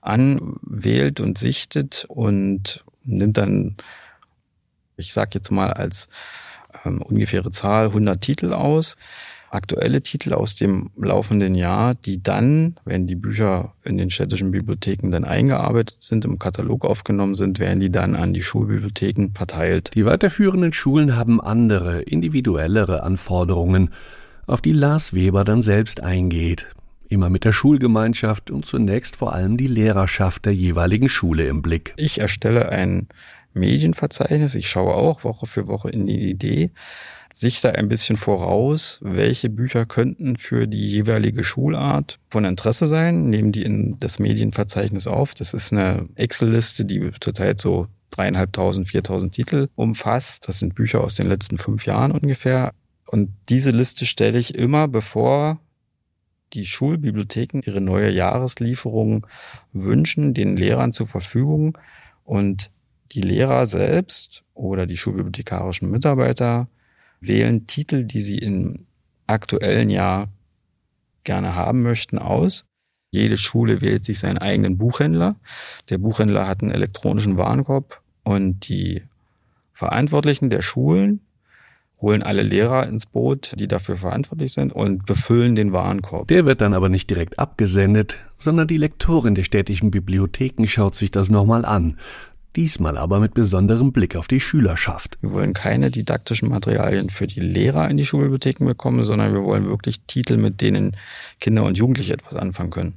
an, 0.00 0.56
wählt 0.62 1.20
und 1.20 1.38
sichtet 1.38 2.04
und 2.08 2.84
nimmt 3.04 3.38
dann 3.38 3.76
ich 4.98 5.12
sage 5.12 5.30
jetzt 5.34 5.50
mal 5.50 5.72
als 5.72 6.08
ähm, 6.84 7.00
ungefähre 7.00 7.50
Zahl 7.50 7.86
100 7.86 8.20
Titel 8.20 8.52
aus, 8.52 8.96
aktuelle 9.50 10.02
Titel 10.02 10.32
aus 10.32 10.56
dem 10.56 10.90
laufenden 10.96 11.54
Jahr, 11.54 11.94
die 11.94 12.22
dann, 12.22 12.76
wenn 12.84 13.06
die 13.06 13.14
Bücher 13.14 13.74
in 13.84 13.98
den 13.98 14.10
städtischen 14.10 14.50
Bibliotheken 14.50 15.10
dann 15.10 15.24
eingearbeitet 15.24 16.02
sind, 16.02 16.24
im 16.24 16.38
Katalog 16.38 16.84
aufgenommen 16.84 17.34
sind, 17.34 17.58
werden 17.58 17.80
die 17.80 17.90
dann 17.90 18.14
an 18.14 18.32
die 18.32 18.42
Schulbibliotheken 18.42 19.30
verteilt. 19.34 19.90
Die 19.94 20.04
weiterführenden 20.04 20.72
Schulen 20.72 21.16
haben 21.16 21.40
andere, 21.40 22.02
individuellere 22.02 23.02
Anforderungen, 23.02 23.90
auf 24.46 24.60
die 24.60 24.72
Lars 24.72 25.14
Weber 25.14 25.44
dann 25.44 25.62
selbst 25.62 26.02
eingeht. 26.02 26.66
Immer 27.08 27.30
mit 27.30 27.44
der 27.44 27.52
Schulgemeinschaft 27.52 28.50
und 28.50 28.66
zunächst 28.66 29.16
vor 29.16 29.32
allem 29.32 29.56
die 29.56 29.66
Lehrerschaft 29.66 30.44
der 30.44 30.54
jeweiligen 30.54 31.08
Schule 31.08 31.46
im 31.46 31.62
Blick. 31.62 31.94
Ich 31.96 32.20
erstelle 32.20 32.68
ein 32.68 33.08
Medienverzeichnis. 33.54 34.54
Ich 34.54 34.68
schaue 34.68 34.94
auch 34.94 35.24
Woche 35.24 35.46
für 35.46 35.68
Woche 35.68 35.90
in 35.90 36.06
die 36.06 36.30
Idee, 36.30 36.70
sich 37.32 37.60
da 37.60 37.70
ein 37.70 37.88
bisschen 37.88 38.16
voraus, 38.16 38.98
welche 39.02 39.50
Bücher 39.50 39.86
könnten 39.86 40.36
für 40.36 40.66
die 40.66 40.88
jeweilige 40.90 41.44
Schulart 41.44 42.18
von 42.30 42.44
Interesse 42.44 42.86
sein, 42.86 43.28
nehmen 43.30 43.52
die 43.52 43.62
in 43.62 43.98
das 43.98 44.18
Medienverzeichnis 44.18 45.06
auf. 45.06 45.34
Das 45.34 45.54
ist 45.54 45.72
eine 45.72 46.08
Excel-Liste, 46.14 46.84
die 46.84 47.10
zurzeit 47.20 47.60
so 47.60 47.86
dreieinhalbtausend, 48.10 48.88
viertausend 48.88 49.34
Titel 49.34 49.68
umfasst. 49.76 50.48
Das 50.48 50.58
sind 50.58 50.74
Bücher 50.74 51.02
aus 51.02 51.14
den 51.14 51.28
letzten 51.28 51.58
fünf 51.58 51.86
Jahren 51.86 52.12
ungefähr. 52.12 52.72
Und 53.06 53.30
diese 53.48 53.70
Liste 53.70 54.06
stelle 54.06 54.38
ich 54.38 54.54
immer, 54.54 54.88
bevor 54.88 55.60
die 56.54 56.66
Schulbibliotheken 56.66 57.60
ihre 57.64 57.80
neue 57.80 58.10
Jahreslieferung 58.10 59.26
wünschen, 59.72 60.34
den 60.34 60.56
Lehrern 60.56 60.92
zur 60.92 61.06
Verfügung. 61.06 61.76
Und 62.24 62.70
die 63.12 63.22
Lehrer 63.22 63.66
selbst 63.66 64.44
oder 64.54 64.86
die 64.86 64.96
schulbibliothekarischen 64.96 65.90
Mitarbeiter 65.90 66.68
wählen 67.20 67.66
Titel, 67.66 68.04
die 68.04 68.22
sie 68.22 68.38
im 68.38 68.86
aktuellen 69.26 69.90
Jahr 69.90 70.28
gerne 71.24 71.54
haben 71.54 71.82
möchten, 71.82 72.18
aus. 72.18 72.64
Jede 73.10 73.36
Schule 73.36 73.80
wählt 73.80 74.04
sich 74.04 74.18
seinen 74.18 74.38
eigenen 74.38 74.78
Buchhändler. 74.78 75.36
Der 75.88 75.98
Buchhändler 75.98 76.46
hat 76.46 76.62
einen 76.62 76.70
elektronischen 76.70 77.36
Warenkorb 77.36 78.02
und 78.22 78.68
die 78.68 79.02
Verantwortlichen 79.72 80.50
der 80.50 80.62
Schulen 80.62 81.20
holen 82.00 82.22
alle 82.22 82.42
Lehrer 82.42 82.86
ins 82.86 83.06
Boot, 83.06 83.54
die 83.58 83.66
dafür 83.66 83.96
verantwortlich 83.96 84.52
sind 84.52 84.72
und 84.72 85.06
befüllen 85.06 85.56
den 85.56 85.72
Warenkorb. 85.72 86.28
Der 86.28 86.46
wird 86.46 86.60
dann 86.60 86.74
aber 86.74 86.88
nicht 86.88 87.10
direkt 87.10 87.38
abgesendet, 87.38 88.18
sondern 88.36 88.68
die 88.68 88.76
Lektorin 88.76 89.34
der 89.34 89.44
städtischen 89.44 89.90
Bibliotheken 89.90 90.66
schaut 90.66 90.94
sich 90.94 91.10
das 91.10 91.28
nochmal 91.28 91.64
an 91.64 91.98
diesmal 92.56 92.98
aber 92.98 93.20
mit 93.20 93.34
besonderem 93.34 93.92
Blick 93.92 94.16
auf 94.16 94.28
die 94.28 94.40
Schülerschaft. 94.40 95.18
Wir 95.20 95.32
wollen 95.32 95.54
keine 95.54 95.90
didaktischen 95.90 96.48
Materialien 96.48 97.10
für 97.10 97.26
die 97.26 97.40
Lehrer 97.40 97.88
in 97.88 97.96
die 97.96 98.06
Schulbibliotheken 98.06 98.64
bekommen, 98.64 99.02
sondern 99.02 99.32
wir 99.32 99.44
wollen 99.44 99.66
wirklich 99.66 100.00
Titel, 100.06 100.36
mit 100.36 100.60
denen 100.60 100.96
Kinder 101.40 101.64
und 101.64 101.78
Jugendliche 101.78 102.14
etwas 102.14 102.34
anfangen 102.34 102.70
können. 102.70 102.94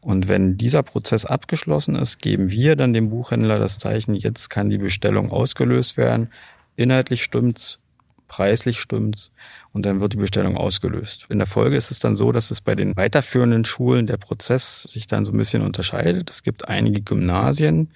Und 0.00 0.26
wenn 0.26 0.56
dieser 0.56 0.82
Prozess 0.82 1.24
abgeschlossen 1.24 1.94
ist, 1.94 2.18
geben 2.18 2.50
wir 2.50 2.74
dann 2.74 2.92
dem 2.92 3.10
Buchhändler 3.10 3.58
das 3.58 3.78
Zeichen, 3.78 4.14
jetzt 4.14 4.50
kann 4.50 4.68
die 4.68 4.78
Bestellung 4.78 5.30
ausgelöst 5.30 5.96
werden. 5.96 6.30
Inhaltlich 6.74 7.22
stimmt's, 7.22 7.78
preislich 8.26 8.80
stimmt's 8.80 9.30
und 9.72 9.86
dann 9.86 10.00
wird 10.00 10.14
die 10.14 10.18
Bestellung 10.18 10.56
ausgelöst. 10.56 11.26
In 11.28 11.38
der 11.38 11.46
Folge 11.46 11.76
ist 11.76 11.90
es 11.92 12.00
dann 12.00 12.16
so, 12.16 12.32
dass 12.32 12.50
es 12.50 12.60
bei 12.60 12.74
den 12.74 12.96
weiterführenden 12.96 13.64
Schulen 13.64 14.06
der 14.06 14.16
Prozess 14.16 14.82
sich 14.82 15.06
dann 15.06 15.24
so 15.24 15.32
ein 15.32 15.38
bisschen 15.38 15.62
unterscheidet. 15.62 16.30
Es 16.30 16.42
gibt 16.42 16.66
einige 16.66 17.00
Gymnasien, 17.02 17.90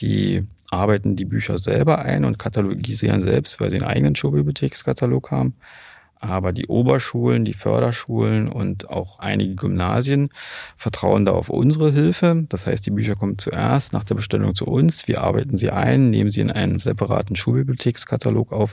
die 0.00 0.44
arbeiten 0.70 1.16
die 1.16 1.24
Bücher 1.24 1.58
selber 1.58 2.00
ein 2.00 2.24
und 2.24 2.38
katalogisieren 2.38 3.22
selbst, 3.22 3.60
weil 3.60 3.70
sie 3.70 3.76
einen 3.76 3.86
eigenen 3.86 4.16
Schulbibliothekskatalog 4.16 5.30
haben. 5.30 5.54
Aber 6.20 6.52
die 6.52 6.68
Oberschulen, 6.68 7.44
die 7.44 7.52
Förderschulen 7.52 8.48
und 8.48 8.88
auch 8.88 9.18
einige 9.18 9.56
Gymnasien 9.56 10.30
vertrauen 10.74 11.26
da 11.26 11.32
auf 11.32 11.50
unsere 11.50 11.92
Hilfe. 11.92 12.46
Das 12.48 12.66
heißt, 12.66 12.86
die 12.86 12.92
Bücher 12.92 13.14
kommen 13.14 13.36
zuerst 13.36 13.92
nach 13.92 14.04
der 14.04 14.14
Bestellung 14.14 14.54
zu 14.54 14.64
uns. 14.64 15.06
Wir 15.06 15.20
arbeiten 15.20 15.58
sie 15.58 15.70
ein, 15.70 16.08
nehmen 16.08 16.30
sie 16.30 16.40
in 16.40 16.50
einen 16.50 16.78
separaten 16.78 17.36
Schulbibliothekskatalog 17.36 18.52
auf 18.52 18.72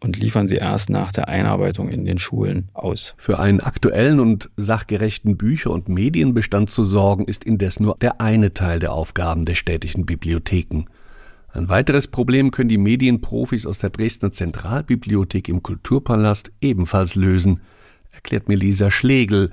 und 0.00 0.16
liefern 0.16 0.48
sie 0.48 0.56
erst 0.56 0.90
nach 0.90 1.12
der 1.12 1.28
Einarbeitung 1.28 1.88
in 1.88 2.04
den 2.04 2.18
Schulen 2.18 2.68
aus. 2.72 3.14
Für 3.16 3.38
einen 3.38 3.60
aktuellen 3.60 4.20
und 4.20 4.48
sachgerechten 4.56 5.36
Bücher- 5.36 5.70
und 5.70 5.88
Medienbestand 5.88 6.70
zu 6.70 6.84
sorgen, 6.84 7.24
ist 7.24 7.44
indes 7.44 7.80
nur 7.80 7.96
der 8.00 8.20
eine 8.20 8.54
Teil 8.54 8.78
der 8.78 8.92
Aufgaben 8.92 9.44
der 9.44 9.54
städtischen 9.54 10.06
Bibliotheken. 10.06 10.84
Ein 11.50 11.68
weiteres 11.68 12.06
Problem 12.06 12.50
können 12.50 12.68
die 12.68 12.78
Medienprofis 12.78 13.66
aus 13.66 13.78
der 13.78 13.90
Dresdner 13.90 14.30
Zentralbibliothek 14.32 15.48
im 15.48 15.62
Kulturpalast 15.62 16.52
ebenfalls 16.60 17.14
lösen, 17.14 17.60
erklärt 18.12 18.48
mir 18.48 18.56
Lisa 18.56 18.90
Schlegel, 18.90 19.50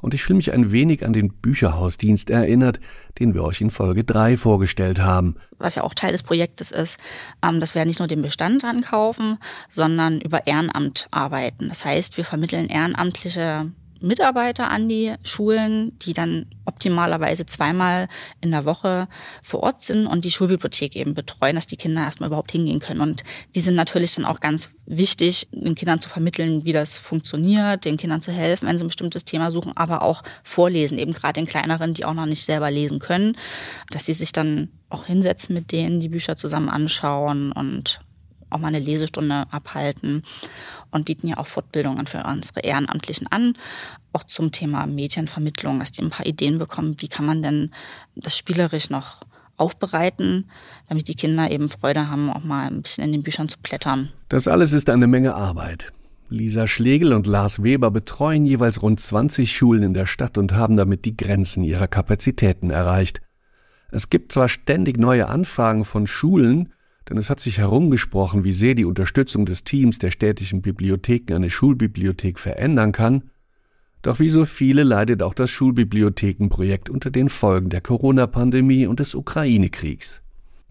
und 0.00 0.14
ich 0.14 0.22
fühle 0.22 0.38
mich 0.38 0.52
ein 0.52 0.72
wenig 0.72 1.04
an 1.04 1.12
den 1.12 1.32
Bücherhausdienst 1.32 2.30
erinnert, 2.30 2.80
den 3.18 3.34
wir 3.34 3.44
euch 3.44 3.60
in 3.60 3.70
Folge 3.70 4.04
3 4.04 4.36
vorgestellt 4.36 5.00
haben. 5.00 5.36
Was 5.58 5.74
ja 5.74 5.82
auch 5.82 5.94
Teil 5.94 6.12
des 6.12 6.22
Projektes 6.22 6.70
ist, 6.70 6.98
ähm, 7.42 7.60
dass 7.60 7.74
wir 7.74 7.84
nicht 7.84 7.98
nur 7.98 8.08
den 8.08 8.22
Bestand 8.22 8.64
ankaufen, 8.64 9.38
sondern 9.70 10.20
über 10.20 10.46
Ehrenamt 10.46 11.08
arbeiten. 11.10 11.68
Das 11.68 11.84
heißt, 11.84 12.16
wir 12.16 12.24
vermitteln 12.24 12.68
ehrenamtliche 12.68 13.70
Mitarbeiter 14.00 14.70
an 14.70 14.88
die 14.88 15.14
Schulen, 15.22 15.98
die 16.00 16.12
dann 16.12 16.46
optimalerweise 16.64 17.46
zweimal 17.46 18.08
in 18.40 18.50
der 18.50 18.64
Woche 18.64 19.08
vor 19.42 19.62
Ort 19.62 19.82
sind 19.82 20.06
und 20.06 20.24
die 20.24 20.30
Schulbibliothek 20.30 20.96
eben 20.96 21.14
betreuen, 21.14 21.54
dass 21.54 21.66
die 21.66 21.76
Kinder 21.76 22.02
erstmal 22.02 22.28
überhaupt 22.28 22.52
hingehen 22.52 22.80
können. 22.80 23.00
Und 23.00 23.22
die 23.54 23.60
sind 23.60 23.74
natürlich 23.74 24.14
dann 24.14 24.24
auch 24.24 24.40
ganz 24.40 24.70
wichtig, 24.86 25.48
den 25.52 25.74
Kindern 25.74 26.00
zu 26.00 26.08
vermitteln, 26.08 26.64
wie 26.64 26.72
das 26.72 26.98
funktioniert, 26.98 27.84
den 27.84 27.96
Kindern 27.96 28.20
zu 28.20 28.32
helfen, 28.32 28.68
wenn 28.68 28.78
sie 28.78 28.84
ein 28.84 28.88
bestimmtes 28.88 29.24
Thema 29.24 29.50
suchen, 29.50 29.76
aber 29.76 30.02
auch 30.02 30.22
vorlesen, 30.42 30.98
eben 30.98 31.12
gerade 31.12 31.34
den 31.34 31.46
kleineren, 31.46 31.94
die 31.94 32.04
auch 32.04 32.14
noch 32.14 32.26
nicht 32.26 32.44
selber 32.44 32.70
lesen 32.70 32.98
können, 32.98 33.36
dass 33.90 34.06
sie 34.06 34.14
sich 34.14 34.32
dann 34.32 34.68
auch 34.88 35.06
hinsetzen 35.06 35.54
mit 35.54 35.72
denen, 35.72 36.00
die 36.00 36.08
Bücher 36.08 36.36
zusammen 36.36 36.68
anschauen 36.68 37.52
und 37.52 38.00
auch 38.50 38.58
mal 38.58 38.68
eine 38.68 38.80
Lesestunde 38.80 39.46
abhalten 39.50 40.24
und 40.90 41.06
bieten 41.06 41.28
ja 41.28 41.38
auch 41.38 41.46
Fortbildungen 41.46 42.06
für 42.06 42.24
unsere 42.24 42.60
Ehrenamtlichen 42.60 43.26
an, 43.28 43.54
auch 44.12 44.24
zum 44.24 44.52
Thema 44.52 44.86
Medienvermittlung, 44.86 45.78
dass 45.78 45.92
die 45.92 46.02
ein 46.02 46.10
paar 46.10 46.26
Ideen 46.26 46.58
bekommen, 46.58 46.96
wie 46.98 47.08
kann 47.08 47.26
man 47.26 47.42
denn 47.42 47.70
das 48.14 48.36
spielerisch 48.36 48.90
noch 48.90 49.20
aufbereiten, 49.56 50.50
damit 50.88 51.08
die 51.08 51.14
Kinder 51.14 51.50
eben 51.50 51.68
Freude 51.68 52.10
haben, 52.10 52.30
auch 52.30 52.42
mal 52.42 52.66
ein 52.66 52.82
bisschen 52.82 53.04
in 53.04 53.12
den 53.12 53.22
Büchern 53.22 53.48
zu 53.48 53.58
blättern. 53.58 54.10
Das 54.28 54.48
alles 54.48 54.72
ist 54.72 54.88
eine 54.88 55.06
Menge 55.06 55.34
Arbeit. 55.34 55.92
Lisa 56.30 56.68
Schlegel 56.68 57.12
und 57.12 57.26
Lars 57.26 57.62
Weber 57.62 57.90
betreuen 57.90 58.46
jeweils 58.46 58.82
rund 58.82 59.00
20 59.00 59.54
Schulen 59.54 59.82
in 59.82 59.94
der 59.94 60.06
Stadt 60.06 60.38
und 60.38 60.52
haben 60.52 60.76
damit 60.76 61.04
die 61.04 61.16
Grenzen 61.16 61.64
ihrer 61.64 61.88
Kapazitäten 61.88 62.70
erreicht. 62.70 63.20
Es 63.90 64.10
gibt 64.10 64.32
zwar 64.32 64.48
ständig 64.48 64.96
neue 64.96 65.28
Anfragen 65.28 65.84
von 65.84 66.06
Schulen, 66.06 66.72
denn 67.08 67.16
es 67.16 67.30
hat 67.30 67.40
sich 67.40 67.58
herumgesprochen, 67.58 68.44
wie 68.44 68.52
sehr 68.52 68.74
die 68.74 68.84
Unterstützung 68.84 69.46
des 69.46 69.64
Teams 69.64 69.98
der 69.98 70.10
städtischen 70.10 70.62
Bibliotheken 70.62 71.34
eine 71.34 71.50
Schulbibliothek 71.50 72.38
verändern 72.38 72.92
kann, 72.92 73.30
doch 74.02 74.18
wie 74.18 74.30
so 74.30 74.46
viele 74.46 74.82
leidet 74.82 75.22
auch 75.22 75.34
das 75.34 75.50
Schulbibliothekenprojekt 75.50 76.88
unter 76.88 77.10
den 77.10 77.28
Folgen 77.28 77.68
der 77.68 77.80
Corona-Pandemie 77.80 78.86
und 78.86 79.00
des 79.00 79.14
Ukraine-Kriegs. 79.14 80.22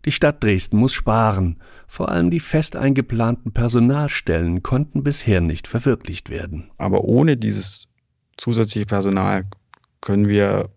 Die 0.06 0.12
Stadt 0.12 0.44
Dresden 0.44 0.78
muss 0.78 0.94
sparen. 0.94 1.58
Vor 1.88 2.10
allem 2.10 2.32
die 2.32 2.40
fest 2.40 2.76
eingeplanten 2.76 3.52
Personalstellen 3.52 4.64
konnten 4.64 5.04
bisher 5.04 5.42
nicht 5.42 5.68
verwirklicht 5.68 6.30
werden. 6.30 6.72
Aber 6.78 7.04
ohne 7.04 7.38
dieses 7.38 7.90
zusätzliche 8.38 8.86
Personal 8.86 9.46
können 10.02 10.28
wir 10.28 10.70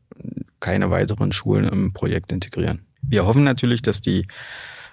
keine 0.60 0.90
weiteren 0.90 1.32
Schulen 1.32 1.68
im 1.68 1.92
Projekt 1.92 2.32
integrieren. 2.32 2.86
Wir 3.02 3.24
hoffen 3.24 3.44
natürlich, 3.44 3.82
dass 3.82 4.00
die 4.00 4.26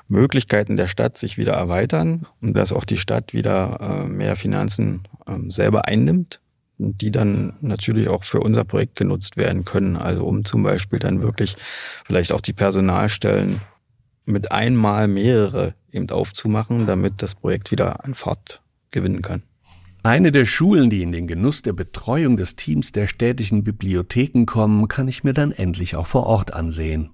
Möglichkeiten 0.09 0.75
der 0.75 0.87
Stadt 0.87 1.17
sich 1.17 1.37
wieder 1.37 1.53
erweitern 1.53 2.25
und 2.41 2.57
dass 2.57 2.73
auch 2.73 2.83
die 2.83 2.97
Stadt 2.97 3.33
wieder 3.33 3.77
äh, 3.79 4.07
mehr 4.07 4.35
Finanzen 4.35 5.03
ähm, 5.27 5.51
selber 5.51 5.87
einnimmt, 5.87 6.41
die 6.79 7.11
dann 7.11 7.53
natürlich 7.61 8.09
auch 8.09 8.23
für 8.23 8.39
unser 8.39 8.63
Projekt 8.63 8.95
genutzt 8.95 9.37
werden 9.37 9.65
können. 9.65 9.95
Also 9.95 10.25
um 10.25 10.43
zum 10.45 10.63
Beispiel 10.63 10.99
dann 10.99 11.21
wirklich 11.21 11.55
vielleicht 12.05 12.31
auch 12.31 12.41
die 12.41 12.53
Personalstellen 12.53 13.61
mit 14.25 14.51
einmal 14.51 15.07
mehrere 15.07 15.75
eben 15.91 16.09
aufzumachen, 16.09 16.87
damit 16.87 17.21
das 17.21 17.35
Projekt 17.35 17.71
wieder 17.71 18.03
an 18.03 18.13
Fahrt 18.13 18.61
gewinnen 18.91 19.21
kann. 19.21 19.43
Eine 20.01 20.31
der 20.31 20.45
Schulen, 20.45 20.89
die 20.89 21.01
in 21.01 21.11
den 21.11 21.27
Genuss 21.27 21.61
der 21.61 21.73
Betreuung 21.73 22.37
des 22.37 22.55
Teams 22.55 22.93
der 22.93 23.07
städtischen 23.07 23.63
Bibliotheken 23.63 24.45
kommen, 24.45 24.87
kann 24.87 25.07
ich 25.07 25.23
mir 25.23 25.33
dann 25.33 25.51
endlich 25.51 25.95
auch 25.95 26.07
vor 26.07 26.25
Ort 26.25 26.53
ansehen. 26.53 27.09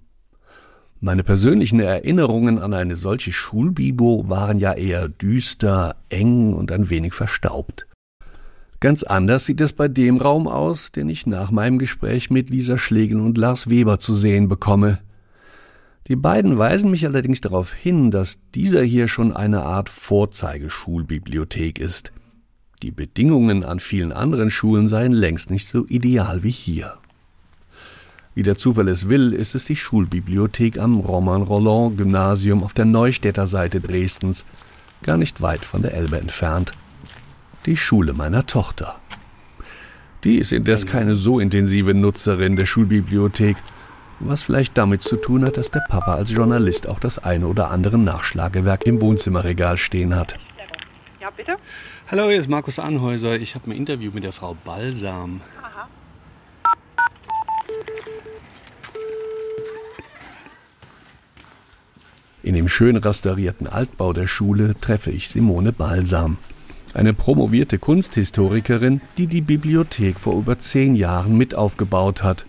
Meine 1.02 1.24
persönlichen 1.24 1.80
Erinnerungen 1.80 2.58
an 2.58 2.74
eine 2.74 2.96
solche 2.96 3.34
Schulbibo 3.34 4.30
waren 4.30 4.60
ja 4.60 4.74
eher 4.74 5.10
düster, 5.10 5.98
eng 6.10 6.54
und 6.54 6.72
ein 6.72 6.90
wenig 6.90 7.14
verstaubt. 7.14 7.86
Ganz 8.80 9.04
anders 9.04 9.46
sieht 9.46 9.62
es 9.62 9.74
bei 9.74 9.88
dem 9.88 10.18
Raum 10.18 10.48
aus, 10.48 10.92
den 10.92 11.10
ich 11.10 11.28
nach 11.28 11.52
meinem 11.52 11.80
Gespräch 11.80 12.30
mit 12.30 12.50
Lisa 12.50 12.78
Schlegen 12.78 13.20
und 13.20 13.38
Lars 13.38 13.70
Weber 13.70 14.00
zu 14.00 14.14
sehen 14.14 14.48
bekomme. 14.48 15.00
Die 16.08 16.16
beiden 16.16 16.58
weisen 16.58 16.92
mich 16.92 17.06
allerdings 17.06 17.42
darauf 17.42 17.74
hin, 17.74 18.12
dass 18.12 18.38
dieser 18.54 18.84
hier 18.84 19.08
schon 19.08 19.36
eine 19.36 19.64
Art 19.64 19.90
Vorzeigeschulbibliothek 19.90 21.80
ist. 21.80 22.12
Die 22.84 22.92
Bedingungen 22.92 23.64
an 23.64 23.80
vielen 23.80 24.12
anderen 24.12 24.52
Schulen 24.52 24.88
seien 24.88 25.14
längst 25.14 25.50
nicht 25.50 25.68
so 25.68 25.86
ideal 25.88 26.44
wie 26.44 26.52
hier. 26.52 27.00
Wie 28.36 28.44
der 28.44 28.58
Zufall 28.58 28.90
es 28.90 29.10
will, 29.10 29.34
ist 29.34 29.56
es 29.56 29.66
die 29.66 29.78
Schulbibliothek 29.78 30.78
am 30.78 31.00
Roman-Roland-Gymnasium 31.00 32.64
auf 32.64 32.74
der 32.74 32.86
Neustädter 32.86 33.48
Seite 33.48 33.80
Dresdens, 33.80 34.46
gar 35.04 35.18
nicht 35.18 35.42
weit 35.42 35.66
von 35.66 35.82
der 35.82 35.94
Elbe 35.94 36.20
entfernt. 36.20 36.74
Die 37.66 37.78
Schule 37.78 38.14
meiner 38.14 38.46
Tochter. 38.46 39.00
Die 40.26 40.38
ist 40.38 40.52
indes 40.52 40.86
keine 40.86 41.16
so 41.16 41.40
intensive 41.40 41.94
Nutzerin 41.94 42.58
der 42.58 42.66
Schulbibliothek 42.66 43.58
was 44.20 44.44
vielleicht 44.44 44.78
damit 44.78 45.04
zu 45.04 45.18
tun 45.18 45.44
hat, 45.44 45.58
dass 45.58 45.72
der 45.72 45.84
Papa 45.90 46.16
als 46.16 46.32
Journalist 46.32 46.88
auch 46.88 47.00
das 47.00 47.20
eine 47.20 47.48
oder 47.48 47.72
andere 47.72 47.98
Nachschlagewerk 47.98 48.86
im 48.86 49.02
Wohnzimmerregal 49.02 49.78
stehen 49.78 50.16
hat. 50.16 50.38
Ja, 51.20 51.30
bitte? 51.32 51.58
Hallo, 52.08 52.28
hier 52.28 52.40
ist 52.40 52.50
Markus 52.50 52.80
Anhäuser. 52.80 53.38
Ich 53.38 53.56
habe 53.56 53.70
ein 53.70 53.74
Interview 53.76 54.12
mit 54.14 54.24
der 54.24 54.32
Frau 54.32 54.56
Balsam. 54.64 55.42
In 62.46 62.54
dem 62.54 62.70
schön 62.70 62.96
restaurierten 62.96 63.68
Altbau 63.68 64.14
der 64.14 64.28
Schule 64.28 64.76
treffe 64.80 65.12
ich 65.12 65.28
Simone 65.28 65.74
Balsam, 65.74 66.38
eine 66.94 67.14
promovierte 67.14 67.78
Kunsthistorikerin, 67.80 69.02
die 69.18 69.28
die 69.28 69.42
Bibliothek 69.42 70.20
vor 70.20 70.38
über 70.40 70.58
zehn 70.60 70.96
Jahren 70.96 71.38
mit 71.38 71.56
aufgebaut 71.56 72.24
hat 72.24 72.46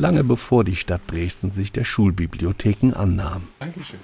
lange 0.00 0.24
bevor 0.24 0.64
die 0.64 0.76
Stadt 0.76 1.02
Dresden 1.06 1.52
sich 1.52 1.72
der 1.72 1.84
Schulbibliotheken 1.84 2.92
annahm. 2.94 3.48
Dankeschön. 3.58 4.00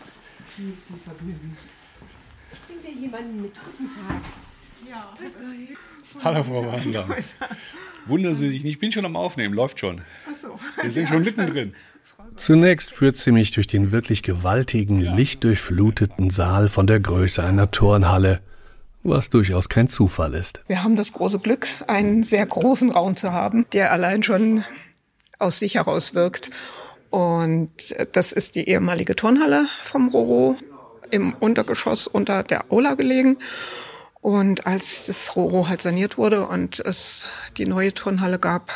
Bringt 2.66 2.84
dir 2.84 3.00
jemanden 3.00 3.42
mit? 3.42 3.52
Guten 3.78 3.90
Tag. 3.90 4.22
Ja. 4.88 5.14
Hallo 6.22 6.44
Frau 6.44 6.66
Wandler. 6.66 7.08
Wundern 8.06 8.34
Sie 8.34 8.48
sich 8.48 8.62
nicht, 8.62 8.74
ich 8.74 8.78
bin 8.78 8.92
schon 8.92 9.04
am 9.04 9.16
Aufnehmen, 9.16 9.52
läuft 9.54 9.80
schon. 9.80 10.02
Ach 10.30 10.34
so. 10.34 10.60
Wir 10.80 10.90
sind 10.90 11.08
schon 11.08 11.22
mittendrin. 11.22 11.74
Zunächst 12.36 12.92
führt 12.92 13.16
sie 13.16 13.32
mich 13.32 13.52
durch 13.52 13.66
den 13.66 13.92
wirklich 13.92 14.22
gewaltigen, 14.22 15.00
lichtdurchfluteten 15.00 16.30
Saal 16.30 16.68
von 16.68 16.86
der 16.86 17.00
Größe 17.00 17.42
einer 17.42 17.70
Turnhalle, 17.70 18.40
was 19.02 19.30
durchaus 19.30 19.68
kein 19.68 19.88
Zufall 19.88 20.34
ist. 20.34 20.60
Wir 20.66 20.82
haben 20.82 20.96
das 20.96 21.12
große 21.12 21.38
Glück, 21.38 21.66
einen 21.86 22.24
sehr 22.24 22.44
großen 22.44 22.90
Raum 22.90 23.16
zu 23.16 23.32
haben, 23.32 23.64
der 23.72 23.90
allein 23.90 24.22
schon 24.22 24.64
aus 25.38 25.58
sich 25.58 25.76
heraus 25.76 26.14
wirkt. 26.14 26.50
Und 27.10 27.72
das 28.12 28.32
ist 28.32 28.54
die 28.54 28.68
ehemalige 28.68 29.16
Turnhalle 29.16 29.66
vom 29.82 30.08
Roro 30.08 30.56
im 31.10 31.32
Untergeschoss 31.34 32.06
unter 32.06 32.42
der 32.42 32.70
Aula 32.70 32.94
gelegen. 32.94 33.38
Und 34.20 34.66
als 34.66 35.06
das 35.06 35.36
Roro 35.36 35.68
halt 35.68 35.80
saniert 35.80 36.18
wurde 36.18 36.46
und 36.46 36.80
es 36.80 37.24
die 37.56 37.66
neue 37.66 37.94
Turnhalle 37.94 38.38
gab, 38.38 38.72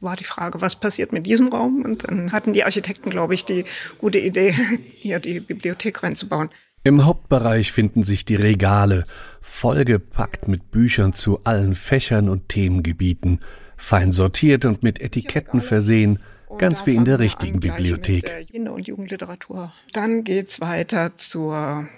war 0.00 0.16
die 0.16 0.24
Frage, 0.24 0.60
was 0.60 0.76
passiert 0.76 1.12
mit 1.12 1.26
diesem 1.26 1.48
Raum? 1.48 1.82
Und 1.82 2.04
dann 2.08 2.32
hatten 2.32 2.52
die 2.52 2.64
Architekten, 2.64 3.10
glaube 3.10 3.34
ich, 3.34 3.44
die 3.44 3.64
gute 3.98 4.18
Idee, 4.18 4.54
hier 4.94 5.18
die 5.18 5.40
Bibliothek 5.40 6.02
reinzubauen. 6.02 6.50
Im 6.84 7.04
Hauptbereich 7.04 7.72
finden 7.72 8.04
sich 8.04 8.24
die 8.24 8.36
Regale, 8.36 9.04
vollgepackt 9.40 10.46
mit 10.46 10.70
Büchern 10.70 11.14
zu 11.14 11.40
allen 11.42 11.74
Fächern 11.74 12.28
und 12.28 12.48
Themengebieten 12.48 13.40
fein 13.76 14.12
sortiert 14.12 14.64
und 14.64 14.82
mit 14.82 15.00
Etiketten 15.00 15.60
versehen, 15.60 16.18
ganz 16.58 16.86
wie 16.86 16.94
in 16.94 17.04
der 17.04 17.18
richtigen 17.18 17.60
Bibliothek. 17.60 18.46
Kinder- 18.48 18.72
und 18.72 18.86
Jugendliteratur. 18.86 19.72
Dann 19.92 20.24
geht's 20.24 20.60
weiter 20.60 21.16
zur 21.16 21.88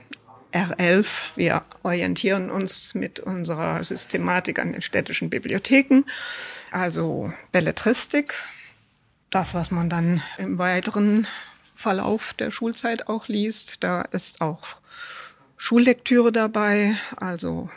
R11. 0.53 1.37
Wir 1.37 1.63
orientieren 1.83 2.51
uns 2.51 2.95
mit 2.95 3.21
unserer 3.21 3.83
Systematik 3.85 4.59
an 4.59 4.73
den 4.73 4.83
städtischen 4.83 5.31
Bibliotheken, 5.31 6.05
also 6.71 7.33
Belletristik. 7.53 8.35
Das, 9.31 9.55
was 9.55 9.71
man 9.71 9.91
dann 9.91 10.23
im 10.39 10.59
weiteren 10.59 11.27
Verlauf 11.75 12.35
der 12.35 12.51
Schulzeit 12.51 13.09
auch 13.09 13.29
liest. 13.29 13.85
Da 13.85 14.03
ist 14.03 14.41
auch 14.41 14.81
Schullektüre 15.57 16.33
dabei, 16.33 16.97
also 17.17 17.69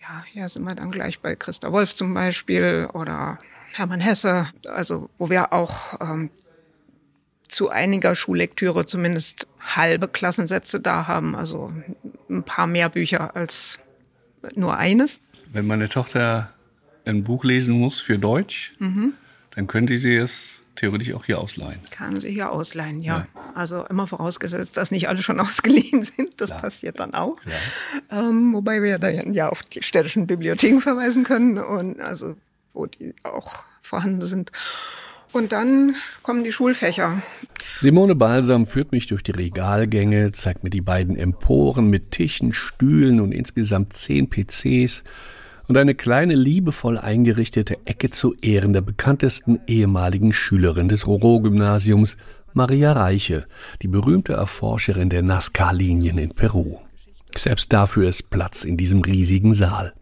ja, 0.00 0.24
hier 0.32 0.48
sind 0.48 0.62
wir 0.62 0.74
dann 0.74 0.90
gleich 0.90 1.20
bei 1.20 1.34
Christa 1.34 1.72
Wolf 1.72 1.94
zum 1.94 2.14
Beispiel 2.14 2.88
oder 2.92 3.38
Hermann 3.72 4.00
Hesse, 4.00 4.48
also 4.68 5.10
wo 5.18 5.30
wir 5.30 5.52
auch 5.52 6.00
ähm, 6.00 6.30
zu 7.48 7.70
einiger 7.70 8.14
Schullektüre 8.14 8.86
zumindest 8.86 9.48
halbe 9.66 10.08
Klassensätze 10.08 10.80
da 10.80 11.06
haben, 11.06 11.34
also 11.34 11.72
ein 12.30 12.42
paar 12.42 12.66
mehr 12.66 12.88
Bücher 12.88 13.34
als 13.36 13.78
nur 14.54 14.76
eines. 14.76 15.20
Wenn 15.52 15.66
meine 15.66 15.88
Tochter 15.88 16.52
ein 17.04 17.24
Buch 17.24 17.44
lesen 17.44 17.78
muss 17.78 18.00
für 18.00 18.18
Deutsch, 18.18 18.74
mhm. 18.78 19.14
dann 19.54 19.66
könnte 19.66 19.98
sie 19.98 20.16
es 20.16 20.62
theoretisch 20.76 21.12
auch 21.14 21.24
hier 21.24 21.40
ausleihen. 21.40 21.80
Kann 21.90 22.20
sie 22.20 22.30
hier 22.30 22.50
ausleihen, 22.50 23.02
ja. 23.02 23.18
ja. 23.18 23.26
Also 23.54 23.84
immer 23.86 24.06
vorausgesetzt, 24.06 24.76
dass 24.76 24.90
nicht 24.90 25.08
alle 25.08 25.22
schon 25.22 25.40
ausgeliehen 25.40 26.02
sind. 26.02 26.40
Das 26.40 26.50
Klar. 26.50 26.62
passiert 26.62 27.00
dann 27.00 27.14
auch. 27.14 27.38
Ähm, 28.10 28.52
wobei 28.52 28.82
wir 28.82 28.98
da 28.98 29.08
ja 29.08 29.48
auf 29.48 29.62
die 29.62 29.82
städtischen 29.82 30.26
Bibliotheken 30.26 30.80
verweisen 30.80 31.24
können 31.24 31.58
und 31.58 32.00
also 32.00 32.36
wo 32.74 32.86
die 32.86 33.14
auch 33.22 33.64
vorhanden 33.80 34.20
sind. 34.20 34.52
Und 35.36 35.52
dann 35.52 35.96
kommen 36.22 36.44
die 36.44 36.50
Schulfächer. 36.50 37.22
Simone 37.76 38.14
Balsam 38.14 38.66
führt 38.66 38.92
mich 38.92 39.06
durch 39.06 39.22
die 39.22 39.32
Regalgänge, 39.32 40.32
zeigt 40.32 40.64
mir 40.64 40.70
die 40.70 40.80
beiden 40.80 41.14
Emporen 41.14 41.90
mit 41.90 42.10
Tischen, 42.10 42.54
Stühlen 42.54 43.20
und 43.20 43.32
insgesamt 43.32 43.92
zehn 43.92 44.30
PCs 44.30 45.04
und 45.68 45.76
eine 45.76 45.94
kleine 45.94 46.34
liebevoll 46.34 46.96
eingerichtete 46.96 47.76
Ecke 47.84 48.08
zu 48.08 48.34
Ehren 48.40 48.72
der 48.72 48.80
bekanntesten 48.80 49.60
ehemaligen 49.66 50.32
Schülerin 50.32 50.88
des 50.88 51.06
Roro-Gymnasiums, 51.06 52.16
Maria 52.54 52.92
Reiche, 52.92 53.46
die 53.82 53.88
berühmte 53.88 54.32
Erforscherin 54.32 55.10
der 55.10 55.20
Nazca-Linien 55.20 56.16
in 56.16 56.30
Peru. 56.30 56.78
Selbst 57.36 57.74
dafür 57.74 58.08
ist 58.08 58.30
Platz 58.30 58.64
in 58.64 58.78
diesem 58.78 59.02
riesigen 59.02 59.52
Saal. 59.52 59.92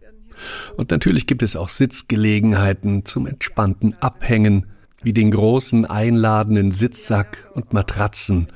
Und 0.77 0.91
natürlich 0.91 1.27
gibt 1.27 1.43
es 1.43 1.57
auch 1.57 1.67
Sitzgelegenheiten 1.67 3.03
zum 3.03 3.27
entspannten 3.27 3.97
Abhängen, 3.99 4.67
wie 5.05 5.13
den 5.13 5.29
großen 5.29 5.85
einladenden 5.85 6.71
Sitzsack 6.71 7.47
und 7.53 7.73
Matratzen, 7.73 8.47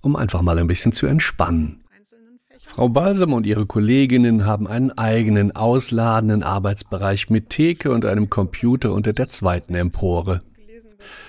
um 0.00 0.14
einfach 0.14 0.42
mal 0.42 0.56
ein 0.56 0.68
bisschen 0.68 0.92
zu 0.92 1.06
entspannen. 1.06 1.82
Frau 2.62 2.88
Balsam 2.88 3.32
und 3.32 3.46
ihre 3.46 3.66
Kolleginnen 3.66 4.46
haben 4.46 4.68
einen 4.68 4.96
eigenen 4.96 5.56
ausladenden 5.56 6.44
Arbeitsbereich 6.44 7.30
mit 7.30 7.50
Theke 7.50 7.90
und 7.90 8.06
einem 8.06 8.30
Computer 8.30 8.92
unter 8.92 9.12
der 9.12 9.28
zweiten 9.28 9.74
Empore. 9.74 10.42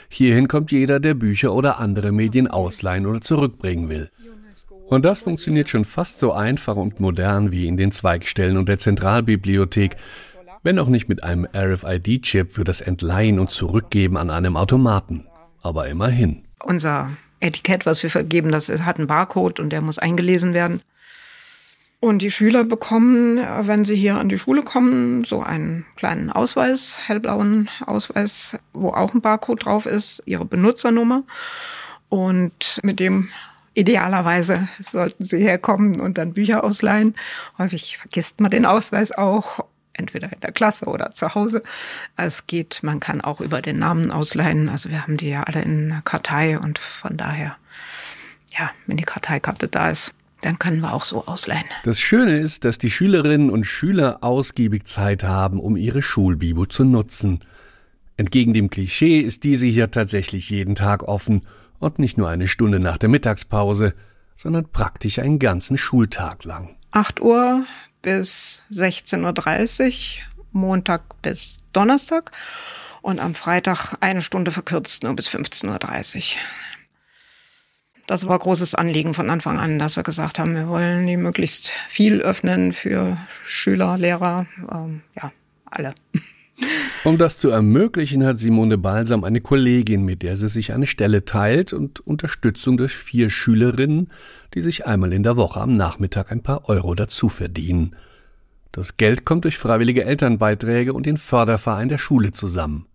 Hierhin 0.08 0.48
kommt 0.48 0.72
jeder, 0.72 1.00
der 1.00 1.16
Bücher 1.16 1.56
oder 1.56 1.80
andere 1.80 2.12
Medien 2.12 2.48
ausleihen 2.48 3.08
oder 3.08 3.22
zurückbringen 3.22 3.90
will. 3.90 4.12
Und 4.88 5.04
das 5.04 5.22
funktioniert 5.22 5.70
schon 5.70 5.86
fast 5.86 6.20
so 6.20 6.32
einfach 6.32 6.76
und 6.76 7.00
modern 7.00 7.52
wie 7.52 7.66
in 7.66 7.78
den 7.78 7.92
Zweigstellen 7.92 8.58
und 8.58 8.70
der 8.70 8.78
Zentralbibliothek, 8.78 9.96
wenn 10.64 10.80
auch 10.80 10.88
nicht 10.88 11.10
mit 11.10 11.24
einem 11.24 11.48
RFID-Chip 11.56 12.52
für 12.52 12.64
das 12.64 12.82
Entleihen 12.82 13.40
und 13.40 13.50
Zurückgeben 13.50 14.18
an 14.18 14.30
einem 14.30 14.58
Automaten. 14.58 15.26
Aber 15.62 15.88
immerhin. 15.88 16.42
Unser 16.64 17.12
Etikett, 17.40 17.86
was 17.86 18.04
wir 18.04 18.10
vergeben, 18.10 18.52
das 18.52 18.70
hat 18.70 18.98
einen 18.98 19.08
Barcode 19.08 19.60
und 19.60 19.72
der 19.72 19.82
muss 19.82 20.00
eingelesen 20.00 20.54
werden. 20.54 20.82
Und 22.02 22.22
die 22.22 22.32
Schüler 22.32 22.64
bekommen, 22.64 23.40
wenn 23.64 23.84
sie 23.84 23.96
hier 23.96 24.16
an 24.16 24.30
die 24.30 24.40
Schule 24.40 24.64
kommen, 24.64 25.26
so 25.26 25.42
einen 25.42 25.86
kleinen 25.98 26.30
Ausweis, 26.30 26.98
hellblauen 27.06 27.70
Ausweis, 27.86 28.58
wo 28.74 28.92
auch 28.92 29.14
ein 29.14 29.22
Barcode 29.22 29.66
drauf 29.66 29.86
ist, 29.86 30.24
ihre 30.26 30.46
Benutzernummer. 30.46 31.24
Und 32.08 32.80
mit 32.84 33.02
dem 33.02 33.30
idealerweise 33.74 34.68
sollten 34.80 35.24
sie 35.24 35.40
herkommen 35.40 36.00
und 36.00 36.18
dann 36.18 36.34
Bücher 36.34 36.64
ausleihen. 36.64 37.16
Häufig 37.58 37.98
vergisst 37.98 38.40
man 38.40 38.52
den 38.52 38.66
Ausweis 38.66 39.12
auch, 39.12 39.66
entweder 39.94 40.32
in 40.32 40.40
der 40.40 40.52
Klasse 40.52 40.86
oder 40.86 41.12
zu 41.12 41.36
Hause. 41.36 41.62
Es 42.16 42.48
geht, 42.48 42.82
man 42.84 43.00
kann 43.00 43.22
auch 43.22 43.42
über 43.42 43.62
den 43.62 43.80
Namen 43.80 44.12
ausleihen. 44.12 44.70
Also 44.70 44.90
wir 44.90 45.02
haben 45.04 45.18
die 45.18 45.30
ja 45.30 45.44
alle 45.44 45.62
in 45.62 45.90
der 45.90 46.02
Kartei 46.02 46.58
und 46.58 46.80
von 46.80 47.18
daher, 47.18 47.58
ja, 48.58 48.72
wenn 48.88 48.98
die 48.98 49.04
Karteikarte 49.04 49.68
da 49.68 49.90
ist, 49.90 50.14
dann 50.42 50.58
können 50.58 50.80
wir 50.80 50.94
auch 50.94 51.04
so 51.04 51.26
ausleihen. 51.26 51.66
Das 51.84 52.00
Schöne 52.00 52.38
ist, 52.38 52.64
dass 52.64 52.78
die 52.78 52.92
Schülerinnen 52.92 53.50
und 53.50 53.66
Schüler 53.66 54.20
ausgiebig 54.22 54.86
Zeit 54.86 55.24
haben, 55.24 55.60
um 55.60 55.76
ihre 55.76 56.02
Schulbibo 56.02 56.66
zu 56.66 56.86
nutzen. 56.86 57.44
Entgegen 58.16 58.54
dem 58.54 58.70
Klischee 58.70 59.20
ist 59.20 59.44
diese 59.44 59.66
hier 59.66 59.92
tatsächlich 59.92 60.50
jeden 60.50 60.76
Tag 60.76 61.04
offen 61.04 61.42
und 61.80 62.00
nicht 62.00 62.18
nur 62.18 62.30
eine 62.30 62.48
Stunde 62.48 62.80
nach 62.80 62.98
der 62.98 63.10
Mittagspause, 63.10 63.94
sondern 64.36 64.70
praktisch 64.72 65.20
einen 65.20 65.40
ganzen 65.40 65.78
Schultag 65.78 66.44
lang. 66.46 66.76
8 66.92 67.22
Uhr 67.22 67.66
bis 68.02 68.64
16.30 68.72 70.18
Uhr, 70.18 70.24
Montag 70.52 71.22
bis 71.22 71.58
Donnerstag 71.74 72.32
und 73.02 73.20
am 73.20 73.36
Freitag 73.36 73.96
eine 74.00 74.22
Stunde 74.22 74.52
verkürzt 74.52 75.04
nur 75.04 75.16
bis 75.16 75.30
15.30 75.30 76.18
Uhr. 76.18 76.42
Das 78.08 78.28
war 78.28 78.40
großes 78.40 78.74
Anliegen 78.74 79.14
von 79.14 79.30
Anfang 79.30 79.60
an, 79.60 79.78
dass 79.78 79.96
wir 79.96 80.04
gesagt 80.04 80.40
haben, 80.40 80.56
wir 80.56 80.68
wollen 80.68 81.06
die 81.06 81.18
möglichst 81.18 81.70
viel 81.88 82.22
öffnen 82.22 82.74
für 82.74 83.18
Schüler, 83.46 84.00
Lehrer, 84.00 84.48
ähm, 84.72 85.04
ja, 85.16 85.32
alle. 85.66 85.94
Um 87.04 87.18
das 87.18 87.38
zu 87.38 87.50
ermöglichen, 87.50 88.26
hat 88.26 88.38
Simone 88.38 88.78
Balsam 88.78 89.24
eine 89.24 89.42
Kollegin, 89.42 90.04
mit 90.04 90.22
der 90.22 90.36
sie 90.36 90.50
sich 90.50 90.74
eine 90.74 90.88
Stelle 90.88 91.26
teilt 91.26 91.72
und 91.74 92.06
Unterstützung 92.06 92.78
durch 92.78 92.94
vier 92.94 93.30
Schülerinnen, 93.30 94.10
die 94.54 94.62
sich 94.62 94.86
einmal 94.86 95.14
in 95.14 95.24
der 95.24 95.38
Woche 95.38 95.62
am 95.62 95.76
Nachmittag 95.76 96.32
ein 96.32 96.44
paar 96.44 96.68
Euro 96.68 96.96
dazu 96.96 97.30
verdienen. 97.30 97.96
Das 98.72 98.98
Geld 98.98 99.26
kommt 99.26 99.46
durch 99.46 99.58
freiwillige 99.58 100.04
Elternbeiträge 100.04 100.94
und 100.94 101.06
den 101.06 101.18
Förderverein 101.18 101.90
der 101.90 101.98
Schule 101.98 102.34
zusammen. 102.34 102.86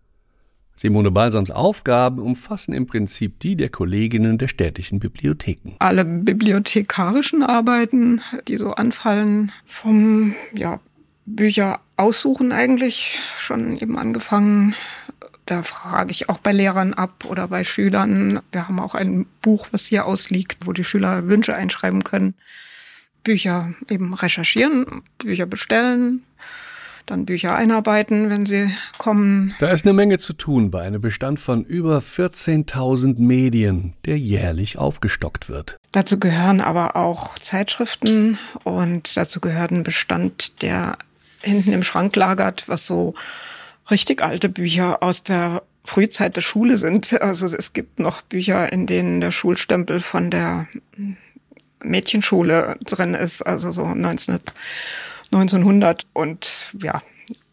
Simone 0.77 1.11
Balsams 1.11 1.51
Aufgaben 1.51 2.21
umfassen 2.21 2.75
im 2.75 2.87
Prinzip 2.87 3.39
die 3.41 3.57
der 3.57 3.69
Kolleginnen 3.69 4.39
der 4.39 4.49
städtischen 4.49 4.99
Bibliotheken. 4.99 5.77
Alle 5.79 6.05
bibliothekarischen 6.05 7.43
Arbeiten, 7.45 8.21
die 8.49 8.57
so 8.57 8.73
anfallen, 8.73 9.53
vom 9.67 10.35
ja, 10.53 10.81
Bücher 11.27 11.81
aussuchen 11.97 12.53
eigentlich 12.53 13.19
schon 13.39 13.77
eben 13.77 13.99
angefangen. 13.99 14.75
Da 15.47 15.63
frage 15.63 16.11
ich 16.11 16.29
auch 16.29 16.39
bei 16.39 16.53
Lehrern 16.53 16.95
ab 16.95 17.25
oder 17.27 17.49
bei 17.49 17.65
Schülern. 17.65 18.41
Wir 18.51 18.69
haben 18.69 18.81
auch 18.81 18.95
ein 18.95 19.27
Buch, 19.43 19.69
was 19.73 19.87
hier 19.87 20.07
ausliegt, 20.07 20.67
wo 20.67 20.73
die 20.73 20.85
Schüler 20.85 21.29
Wünsche 21.29 21.55
einschreiben 21.55 22.03
können. 22.03 22.35
Bücher 23.25 23.75
eben 23.89 24.15
recherchieren, 24.15 25.03
Bücher 25.19 25.47
bestellen, 25.47 26.23
dann 27.07 27.27
Bücher 27.27 27.55
einarbeiten, 27.55 28.31
wenn 28.31 28.47
sie 28.47 28.75
kommen. 28.99 29.55
Da 29.59 29.71
ist 29.71 29.85
eine 29.85 29.93
Menge 29.93 30.19
zu 30.19 30.33
tun 30.33 30.71
bei 30.71 30.83
einem 30.83 31.01
Bestand 31.01 31.41
von 31.41 31.65
über 31.65 31.99
14.000 31.99 33.21
Medien, 33.21 33.95
der 34.05 34.19
jährlich 34.19 34.79
aufgestockt 34.79 35.49
wird. 35.49 35.77
Dazu 35.93 36.19
gehören 36.19 36.61
aber 36.61 36.97
auch 36.97 37.39
Zeitschriften 37.39 38.39
und 38.63 39.17
dazu 39.17 39.41
gehört 39.41 39.71
ein 39.71 39.83
Bestand, 39.83 40.63
der 40.63 40.97
hinten 41.45 41.73
im 41.73 41.83
Schrank 41.83 42.17
lagert, 42.17 42.69
was 42.69 42.87
so 42.87 43.15
richtig 43.91 44.23
alte 44.23 44.49
Bücher 44.49 45.03
aus 45.03 45.23
der 45.23 45.63
Frühzeit 45.85 46.37
der 46.37 46.41
Schule 46.41 46.77
sind. 46.77 47.21
Also 47.21 47.47
es 47.47 47.73
gibt 47.73 47.99
noch 47.99 48.23
Bücher, 48.23 48.73
in 48.73 48.87
denen 48.87 49.21
der 49.21 49.31
Schulstempel 49.31 50.01
von 50.01 50.31
der 50.31 50.67
Mädchenschule 51.83 52.77
drin 52.85 53.15
ist, 53.15 53.43
also 53.43 53.71
so 53.71 53.87
19 53.87 54.41
1900 55.33 56.07
und 56.13 56.75
ja, 56.81 57.03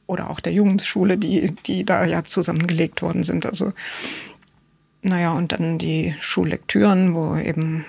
oder 0.05 0.29
auch 0.29 0.39
der 0.39 0.53
Jugendschule, 0.53 1.17
die, 1.17 1.55
die 1.65 1.83
da 1.83 2.05
ja 2.05 2.23
zusammengelegt 2.23 3.01
worden 3.01 3.23
sind. 3.23 3.45
Also, 3.45 3.73
naja, 5.01 5.31
und 5.31 5.51
dann 5.51 5.77
die 5.77 6.15
Schullektüren, 6.19 7.15
wo 7.15 7.35
eben 7.37 7.85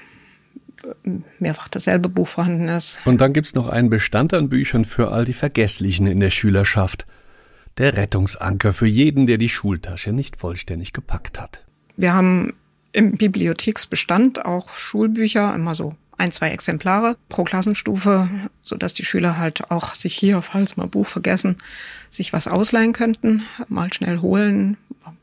mehrfach 1.39 1.69
dasselbe 1.69 2.09
Buch 2.09 2.29
vorhanden 2.29 2.69
ist. 2.69 2.99
Und 3.05 3.21
dann 3.21 3.33
gibt's 3.33 3.55
noch 3.55 3.69
einen 3.69 3.91
Bestand 3.91 4.35
an 4.35 4.49
Büchern 4.49 4.85
für 4.85 5.11
all 5.11 5.25
die 5.25 5.33
Vergesslichen 5.33 6.07
in 6.07 6.21
der 6.21 6.31
Schülerschaft. 6.31 7.07
Der 7.79 7.97
Rettungsanker 7.97 8.73
für 8.73 8.87
jeden, 8.87 9.27
der 9.27 9.39
die 9.39 9.49
Schultasche 9.49 10.13
nicht 10.13 10.37
vollständig 10.37 10.93
gepackt 10.93 11.41
hat. 11.41 11.65
Wir 11.97 12.13
haben 12.13 12.55
im 12.93 13.17
Bibliotheksbestand 13.17 14.45
auch 14.45 14.75
Schulbücher, 14.77 15.55
immer 15.55 15.75
so 15.75 15.95
ein, 16.23 16.31
zwei 16.31 16.51
Exemplare 16.51 17.17
pro 17.29 17.43
Klassenstufe, 17.43 18.29
so 18.63 18.77
dass 18.77 18.95
die 18.95 19.05
Schüler 19.05 19.39
halt 19.39 19.73
auch 19.73 19.97
sich 19.97 20.15
hier, 20.15 20.41
falls 20.41 20.77
mal 20.77 20.87
Buch 20.87 21.07
vergessen, 21.07 21.57
sich 22.11 22.33
was 22.33 22.47
ausleihen 22.47 22.93
könnten, 22.93 23.43
mal 23.67 23.93
schnell 23.93 24.21
holen. 24.21 24.77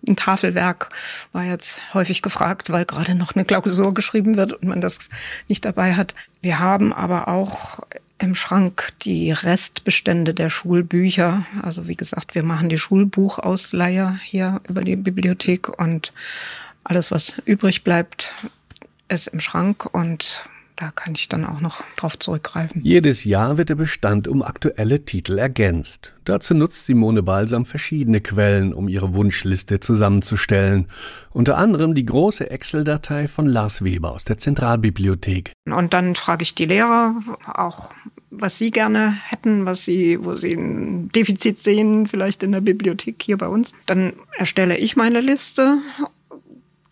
Ein 0.05 0.17
Tafelwerk 0.17 0.89
war 1.31 1.45
jetzt 1.45 1.81
häufig 1.93 2.21
gefragt, 2.21 2.69
weil 2.69 2.83
gerade 2.83 3.15
noch 3.15 3.33
eine 3.33 3.45
Klausur 3.45 3.93
geschrieben 3.93 4.35
wird 4.35 4.51
und 4.51 4.67
man 4.67 4.81
das 4.81 5.07
nicht 5.47 5.63
dabei 5.63 5.95
hat. 5.95 6.13
Wir 6.41 6.59
haben 6.59 6.91
aber 6.91 7.29
auch 7.29 7.79
im 8.17 8.35
Schrank 8.35 8.89
die 9.03 9.31
Restbestände 9.31 10.33
der 10.33 10.49
Schulbücher. 10.49 11.45
Also 11.61 11.87
wie 11.87 11.95
gesagt, 11.95 12.35
wir 12.35 12.43
machen 12.43 12.67
die 12.67 12.77
Schulbuchausleihe 12.77 14.19
hier 14.21 14.59
über 14.67 14.81
die 14.81 14.97
Bibliothek 14.97 15.69
und 15.79 16.11
alles, 16.83 17.09
was 17.09 17.41
übrig 17.45 17.85
bleibt, 17.85 18.33
ist 19.07 19.27
im 19.27 19.39
Schrank 19.39 19.85
und 19.93 20.43
da 20.79 20.91
kann 20.91 21.13
ich 21.13 21.27
dann 21.27 21.43
auch 21.43 21.59
noch 21.59 21.83
drauf 21.97 22.17
zurückgreifen. 22.17 22.81
Jedes 22.85 23.25
Jahr 23.25 23.57
wird 23.57 23.67
der 23.67 23.75
Bestand 23.75 24.29
um 24.29 24.41
aktuelle 24.41 25.03
Titel 25.03 25.37
ergänzt. 25.37 26.13
Dazu 26.23 26.53
nutzt 26.53 26.85
Simone 26.85 27.21
Balsam 27.21 27.65
verschiedene 27.65 28.21
Quellen, 28.21 28.73
um 28.73 28.87
ihre 28.87 29.13
Wunschliste 29.13 29.81
zusammenzustellen. 29.81 30.87
Unter 31.31 31.57
anderem 31.57 31.95
die 31.95 32.05
große 32.05 32.49
Excel-Datei 32.49 33.27
von 33.27 33.45
Lars 33.45 33.83
Weber 33.83 34.11
aus 34.11 34.23
der 34.23 34.37
Zentralbibliothek. 34.37 35.51
Und 35.65 35.93
dann 35.93 36.15
frage 36.15 36.43
ich 36.43 36.55
die 36.55 36.65
Lehrer 36.65 37.15
auch, 37.45 37.91
was 38.29 38.57
sie 38.57 38.71
gerne 38.71 39.13
hätten, 39.27 39.65
was 39.65 39.83
sie, 39.83 40.23
wo 40.23 40.37
sie 40.37 40.53
ein 40.53 41.09
Defizit 41.09 41.61
sehen, 41.61 42.07
vielleicht 42.07 42.41
in 42.41 42.53
der 42.53 42.61
Bibliothek 42.61 43.21
hier 43.21 43.37
bei 43.37 43.49
uns. 43.49 43.73
Dann 43.85 44.13
erstelle 44.37 44.77
ich 44.77 44.95
meine 44.95 45.19
Liste 45.19 45.79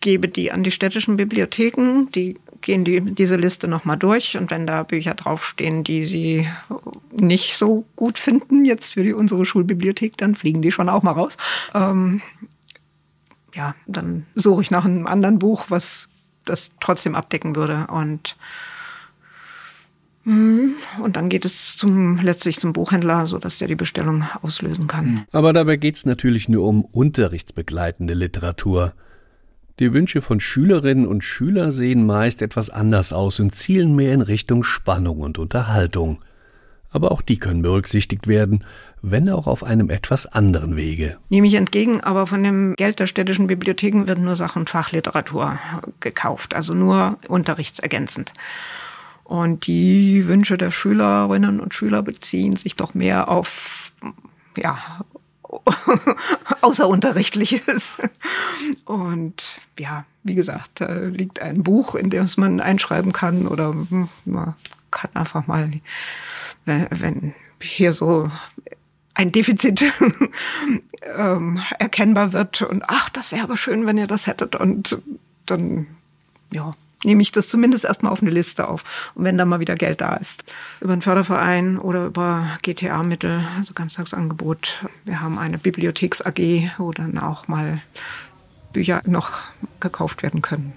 gebe 0.00 0.28
die 0.28 0.52
an 0.52 0.62
die 0.62 0.70
städtischen 0.70 1.16
Bibliotheken, 1.16 2.08
die 2.14 2.36
gehen 2.60 2.84
die, 2.84 3.00
diese 3.00 3.36
Liste 3.36 3.68
nochmal 3.68 3.96
durch 3.96 4.36
und 4.36 4.50
wenn 4.50 4.66
da 4.66 4.82
Bücher 4.82 5.14
draufstehen, 5.14 5.84
die 5.84 6.04
sie 6.04 6.48
nicht 7.12 7.56
so 7.56 7.84
gut 7.96 8.18
finden, 8.18 8.64
jetzt 8.64 8.94
für 8.94 9.02
die, 9.02 9.14
unsere 9.14 9.44
Schulbibliothek, 9.44 10.16
dann 10.16 10.34
fliegen 10.34 10.62
die 10.62 10.72
schon 10.72 10.88
auch 10.88 11.02
mal 11.02 11.12
raus. 11.12 11.36
Ähm, 11.74 12.20
ja, 13.54 13.74
dann 13.86 14.26
suche 14.34 14.62
ich 14.62 14.70
nach 14.70 14.84
einem 14.84 15.06
anderen 15.06 15.38
Buch, 15.38 15.66
was 15.68 16.08
das 16.44 16.70
trotzdem 16.80 17.14
abdecken 17.14 17.56
würde 17.56 17.86
und 17.90 18.36
hm, 20.28 20.74
und 21.02 21.16
dann 21.16 21.30
geht 21.30 21.46
es 21.46 21.76
zum, 21.78 22.18
letztlich 22.20 22.60
zum 22.60 22.74
Buchhändler, 22.74 23.26
so 23.26 23.38
dass 23.38 23.56
der 23.56 23.66
die 23.66 23.76
Bestellung 23.76 24.24
auslösen 24.42 24.86
kann. 24.86 25.24
Aber 25.32 25.54
dabei 25.54 25.76
geht 25.76 25.96
es 25.96 26.04
natürlich 26.04 26.50
nur 26.50 26.66
um 26.66 26.84
unterrichtsbegleitende 26.84 28.12
Literatur. 28.12 28.92
Die 29.78 29.92
Wünsche 29.92 30.22
von 30.22 30.40
Schülerinnen 30.40 31.06
und 31.06 31.22
Schülern 31.22 31.70
sehen 31.70 32.04
meist 32.04 32.42
etwas 32.42 32.68
anders 32.68 33.12
aus 33.12 33.38
und 33.38 33.54
zielen 33.54 33.94
mehr 33.94 34.12
in 34.12 34.22
Richtung 34.22 34.64
Spannung 34.64 35.20
und 35.20 35.38
Unterhaltung. 35.38 36.18
Aber 36.90 37.12
auch 37.12 37.22
die 37.22 37.38
können 37.38 37.62
berücksichtigt 37.62 38.26
werden, 38.26 38.64
wenn 39.02 39.28
auch 39.28 39.46
auf 39.46 39.62
einem 39.62 39.88
etwas 39.88 40.26
anderen 40.26 40.74
Wege. 40.74 41.18
Nehme 41.28 41.46
ich 41.46 41.54
entgegen, 41.54 42.00
aber 42.00 42.26
von 42.26 42.42
dem 42.42 42.74
Geld 42.74 42.98
der 42.98 43.06
städtischen 43.06 43.46
Bibliotheken 43.46 44.08
wird 44.08 44.18
nur 44.18 44.34
Sachen 44.34 44.66
Fachliteratur 44.66 45.58
gekauft, 46.00 46.54
also 46.54 46.74
nur 46.74 47.18
unterrichtsergänzend. 47.28 48.32
Und 49.22 49.68
die 49.68 50.26
Wünsche 50.26 50.58
der 50.58 50.72
Schülerinnen 50.72 51.60
und 51.60 51.74
Schüler 51.74 52.02
beziehen 52.02 52.56
sich 52.56 52.74
doch 52.74 52.94
mehr 52.94 53.28
auf 53.28 53.92
ja, 54.56 54.78
Außerunterrichtliches. 56.60 57.96
Und 58.84 59.60
ja, 59.78 60.04
wie 60.22 60.34
gesagt, 60.34 60.80
da 60.80 60.92
liegt 60.92 61.40
ein 61.40 61.62
Buch, 61.62 61.94
in 61.94 62.10
dem 62.10 62.28
man 62.36 62.60
einschreiben 62.60 63.12
kann 63.12 63.46
oder 63.46 63.74
man 64.24 64.54
kann 64.90 65.10
einfach 65.14 65.46
mal, 65.46 65.70
wenn, 66.64 66.88
wenn 66.90 67.34
hier 67.60 67.92
so 67.92 68.30
ein 69.14 69.32
Defizit 69.32 69.84
ähm, 71.16 71.60
erkennbar 71.78 72.32
wird 72.32 72.62
und 72.62 72.84
ach, 72.86 73.08
das 73.10 73.32
wäre 73.32 73.42
aber 73.42 73.56
schön, 73.56 73.86
wenn 73.86 73.98
ihr 73.98 74.06
das 74.06 74.26
hättet 74.26 74.54
und 74.54 75.00
dann 75.46 75.86
ja, 76.52 76.70
nehme 77.04 77.22
ich 77.22 77.32
das 77.32 77.48
zumindest 77.48 77.84
erstmal 77.84 78.12
auf 78.12 78.22
eine 78.22 78.30
Liste 78.30 78.68
auf. 78.68 79.12
Und 79.14 79.24
wenn 79.24 79.38
dann 79.38 79.48
mal 79.48 79.60
wieder 79.60 79.76
Geld 79.76 80.00
da 80.00 80.16
ist, 80.16 80.44
über 80.80 80.92
einen 80.92 81.02
Förderverein 81.02 81.78
oder 81.78 82.06
über 82.06 82.46
GTA-Mittel, 82.62 83.44
also 83.56 83.74
Ganztagsangebot. 83.74 84.86
Wir 85.04 85.20
haben 85.20 85.38
eine 85.38 85.58
Bibliotheks-AG, 85.58 86.70
wo 86.78 86.92
dann 86.92 87.18
auch 87.18 87.48
mal 87.48 87.80
Bücher 88.72 89.02
noch 89.06 89.40
gekauft 89.80 90.22
werden 90.22 90.42
können. 90.42 90.72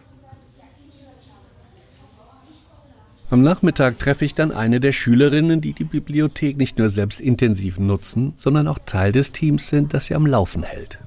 Am 3.30 3.42
Nachmittag 3.42 3.98
treffe 3.98 4.26
ich 4.26 4.36
dann 4.36 4.52
eine 4.52 4.82
der 4.82 4.92
Schülerinnen, 4.92 5.62
die 5.62 5.72
die 5.72 5.86
Bibliothek 5.86 6.58
nicht 6.58 6.78
nur 6.78 6.90
selbst 6.90 7.22
intensiv 7.22 7.80
nutzen, 7.80 8.34
sondern 8.36 8.68
auch 8.68 8.78
Teil 8.86 9.14
des 9.14 9.32
Teams 9.32 9.70
sind, 9.70 9.94
das 9.94 10.08
sie 10.08 10.16
am 10.16 10.26
Laufen 10.26 10.64
hält. 10.64 11.00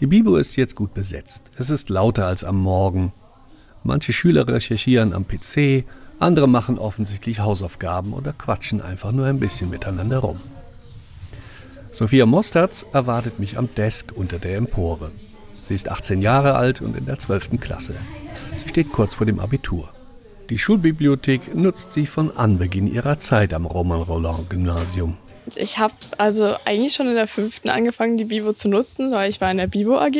Die 0.00 0.06
Bibo 0.06 0.36
ist 0.36 0.56
jetzt 0.56 0.74
gut 0.74 0.94
besetzt. 0.94 1.42
Es 1.58 1.68
ist 1.68 1.90
lauter 1.90 2.26
als 2.26 2.44
am 2.44 2.56
Morgen. 2.56 3.12
Manche 3.82 4.12
Schüler 4.12 4.46
recherchieren 4.46 5.12
am 5.12 5.26
PC, 5.26 5.84
andere 6.18 6.48
machen 6.48 6.78
offensichtlich 6.78 7.40
Hausaufgaben 7.40 8.12
oder 8.12 8.32
quatschen 8.32 8.80
einfach 8.80 9.12
nur 9.12 9.26
ein 9.26 9.38
bisschen 9.38 9.70
miteinander 9.70 10.18
rum. 10.18 10.40
Sophia 11.92 12.26
Mosterz 12.26 12.84
erwartet 12.92 13.38
mich 13.38 13.56
am 13.56 13.72
Desk 13.74 14.12
unter 14.14 14.38
der 14.38 14.56
Empore. 14.56 15.10
Sie 15.50 15.74
ist 15.74 15.88
18 15.88 16.22
Jahre 16.22 16.54
alt 16.56 16.80
und 16.80 16.96
in 16.96 17.06
der 17.06 17.18
12. 17.18 17.60
Klasse. 17.60 17.94
Sie 18.56 18.68
steht 18.68 18.92
kurz 18.92 19.14
vor 19.14 19.26
dem 19.26 19.40
Abitur. 19.40 19.90
Die 20.50 20.58
Schulbibliothek 20.58 21.54
nutzt 21.54 21.92
sie 21.92 22.06
von 22.06 22.36
Anbeginn 22.36 22.86
ihrer 22.86 23.18
Zeit 23.18 23.52
am 23.52 23.66
Roman-Roland-Gymnasium. 23.66 25.16
Ich 25.56 25.78
habe 25.78 25.94
also 26.18 26.56
eigentlich 26.64 26.94
schon 26.94 27.08
in 27.08 27.14
der 27.14 27.28
fünften 27.28 27.68
angefangen, 27.68 28.16
die 28.16 28.24
Bibo 28.24 28.52
zu 28.52 28.68
nutzen, 28.68 29.12
weil 29.12 29.30
ich 29.30 29.40
war 29.40 29.50
in 29.50 29.58
der 29.58 29.66
Bibo 29.66 29.98
AG 29.98 30.16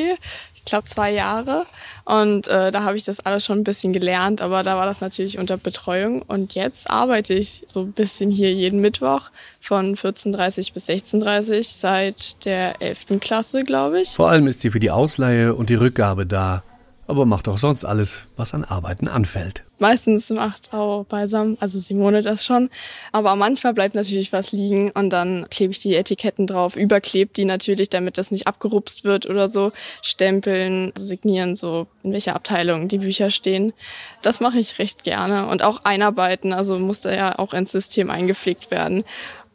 glaube, 0.68 0.84
zwei 0.84 1.12
Jahre. 1.12 1.66
Und 2.04 2.48
äh, 2.48 2.70
da 2.70 2.82
habe 2.82 2.96
ich 2.96 3.04
das 3.04 3.20
alles 3.20 3.44
schon 3.44 3.58
ein 3.58 3.64
bisschen 3.64 3.92
gelernt, 3.92 4.40
aber 4.40 4.62
da 4.62 4.76
war 4.76 4.86
das 4.86 5.00
natürlich 5.00 5.38
unter 5.38 5.56
Betreuung. 5.56 6.22
Und 6.22 6.54
jetzt 6.54 6.90
arbeite 6.90 7.34
ich 7.34 7.64
so 7.68 7.80
ein 7.80 7.92
bisschen 7.92 8.30
hier 8.30 8.52
jeden 8.52 8.80
Mittwoch 8.80 9.30
von 9.60 9.94
14.30 9.94 10.72
bis 10.72 10.88
16.30 10.88 11.78
seit 11.78 12.44
der 12.44 12.80
11. 12.80 13.20
Klasse, 13.20 13.64
glaube 13.64 14.00
ich. 14.00 14.10
Vor 14.10 14.30
allem 14.30 14.46
ist 14.46 14.60
sie 14.60 14.70
für 14.70 14.80
die 14.80 14.90
Ausleihe 14.90 15.54
und 15.54 15.70
die 15.70 15.74
Rückgabe 15.74 16.26
da 16.26 16.62
aber 17.08 17.24
macht 17.26 17.48
auch 17.48 17.58
sonst 17.58 17.84
alles, 17.84 18.22
was 18.36 18.54
an 18.54 18.64
Arbeiten 18.64 19.08
anfällt. 19.08 19.64
Meistens 19.80 20.28
macht 20.30 20.66
Frau 20.68 21.04
Balsam, 21.04 21.56
also 21.60 21.78
Simone 21.78 22.20
das 22.22 22.44
schon. 22.44 22.68
Aber 23.12 23.34
manchmal 23.34 23.72
bleibt 23.74 23.94
natürlich 23.94 24.32
was 24.32 24.52
liegen 24.52 24.90
und 24.90 25.10
dann 25.10 25.46
klebe 25.50 25.72
ich 25.72 25.78
die 25.78 25.94
Etiketten 25.94 26.46
drauf, 26.46 26.76
überklebt 26.76 27.36
die 27.36 27.44
natürlich, 27.44 27.88
damit 27.88 28.18
das 28.18 28.30
nicht 28.30 28.46
abgerupst 28.46 29.04
wird 29.04 29.26
oder 29.26 29.48
so. 29.48 29.72
Stempeln, 30.02 30.92
signieren, 30.96 31.56
so 31.56 31.86
in 32.02 32.12
welcher 32.12 32.36
Abteilung 32.36 32.88
die 32.88 32.98
Bücher 32.98 33.30
stehen. 33.30 33.72
Das 34.22 34.40
mache 34.40 34.58
ich 34.58 34.78
recht 34.78 35.02
gerne. 35.02 35.46
Und 35.46 35.62
auch 35.62 35.84
einarbeiten, 35.84 36.52
also 36.52 36.78
muss 36.78 37.00
da 37.00 37.14
ja 37.14 37.38
auch 37.38 37.54
ins 37.54 37.72
System 37.72 38.10
eingepflegt 38.10 38.70
werden. 38.70 39.04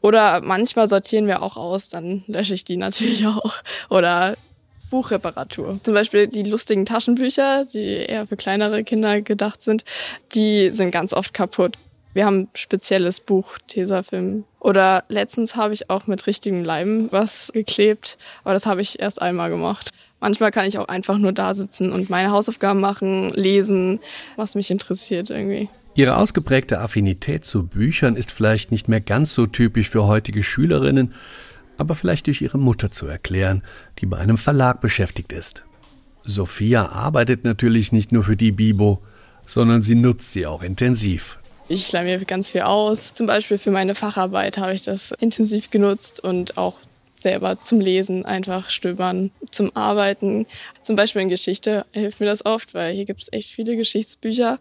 Oder 0.02 0.42
manchmal 0.42 0.88
sortieren 0.88 1.28
wir 1.28 1.42
auch 1.42 1.56
aus, 1.56 1.88
dann 1.90 2.24
lösche 2.28 2.54
ich 2.54 2.66
die 2.66 2.78
natürlich 2.78 3.26
auch. 3.28 3.56
Oder 3.90 4.36
Buchreparatur. 4.94 5.80
Zum 5.82 5.96
Beispiel 5.96 6.28
die 6.28 6.44
lustigen 6.44 6.86
Taschenbücher, 6.86 7.66
die 7.66 7.96
eher 7.96 8.28
für 8.28 8.38
kleinere 8.38 8.84
Kinder 8.84 9.22
gedacht 9.22 9.64
sind, 9.64 9.84
die 10.36 10.70
sind 10.70 10.92
ganz 10.92 11.14
oft 11.14 11.34
kaputt. 11.34 11.80
Wir 12.14 12.28
haben 12.28 12.42
ein 12.42 12.50
spezielles 12.54 13.20
Buch, 13.20 13.58
Tesafilm. 13.68 14.44
Oder 14.60 15.04
letztens 15.10 15.56
habe 15.56 15.74
ich 15.74 15.90
auch 15.90 16.06
mit 16.06 16.28
richtigem 16.28 16.64
Leim 16.64 17.08
was 17.10 17.50
geklebt, 17.56 18.20
aber 18.44 18.54
das 18.54 18.68
habe 18.68 18.84
ich 18.84 19.00
erst 19.00 19.20
einmal 19.20 19.50
gemacht. 19.50 19.90
Manchmal 20.20 20.52
kann 20.52 20.68
ich 20.68 20.78
auch 20.78 20.88
einfach 20.88 21.18
nur 21.18 21.32
da 21.32 21.56
sitzen 21.56 21.92
und 21.92 22.12
meine 22.12 22.30
Hausaufgaben 22.30 22.80
machen, 22.80 23.32
lesen, 23.32 24.00
was 24.36 24.54
mich 24.54 24.70
interessiert 24.70 25.32
irgendwie. 25.32 25.70
Ihre 25.96 26.18
ausgeprägte 26.18 26.80
Affinität 26.80 27.46
zu 27.46 27.66
Büchern 27.66 28.16
ist 28.16 28.32
vielleicht 28.32 28.72
nicht 28.72 28.88
mehr 28.88 29.02
ganz 29.02 29.34
so 29.34 29.48
typisch 29.48 29.90
für 29.90 30.06
heutige 30.06 30.44
Schülerinnen, 30.44 31.16
aber 31.78 31.96
vielleicht 31.96 32.28
durch 32.28 32.42
ihre 32.42 32.58
Mutter 32.58 32.92
zu 32.92 33.08
erklären, 33.08 33.64
die 34.00 34.06
bei 34.06 34.18
einem 34.18 34.38
Verlag 34.38 34.82
beschäftigt 34.82 35.34
ist. 35.34 35.64
Sophia 36.24 36.90
arbeitet 36.90 37.44
natürlich 37.44 37.92
nicht 37.92 38.12
nur 38.12 38.24
für 38.24 38.38
die 38.38 38.52
Bibo, 38.52 39.02
sondern 39.46 39.82
sie 39.82 39.96
nutzt 39.96 40.32
sie 40.32 40.46
auch 40.46 40.62
intensiv. 40.62 41.40
Ich 41.68 41.92
leih 41.92 42.04
mir 42.04 42.24
ganz 42.26 42.50
viel 42.50 42.62
aus. 42.62 43.14
Zum 43.14 43.28
Beispiel 43.28 43.58
für 43.58 43.72
meine 43.72 43.96
Facharbeit 43.96 44.58
habe 44.58 44.74
ich 44.74 44.84
das 44.84 45.12
intensiv 45.12 45.70
genutzt 45.70 46.20
und 46.20 46.58
auch 46.58 46.78
selber 47.24 47.60
zum 47.62 47.80
Lesen 47.80 48.26
einfach 48.26 48.70
stöbern, 48.70 49.32
zum 49.50 49.76
Arbeiten. 49.76 50.46
Zum 50.82 50.96
Beispiel 50.96 51.24
in 51.24 51.30
Geschichte 51.30 51.86
hilft 51.92 52.20
mir 52.20 52.28
das 52.28 52.46
oft, 52.46 52.74
weil 52.74 52.94
hier 52.94 53.06
gibt 53.06 53.22
es 53.22 53.34
echt 53.34 53.50
viele 53.50 53.76
Geschichtsbücher 53.76 54.60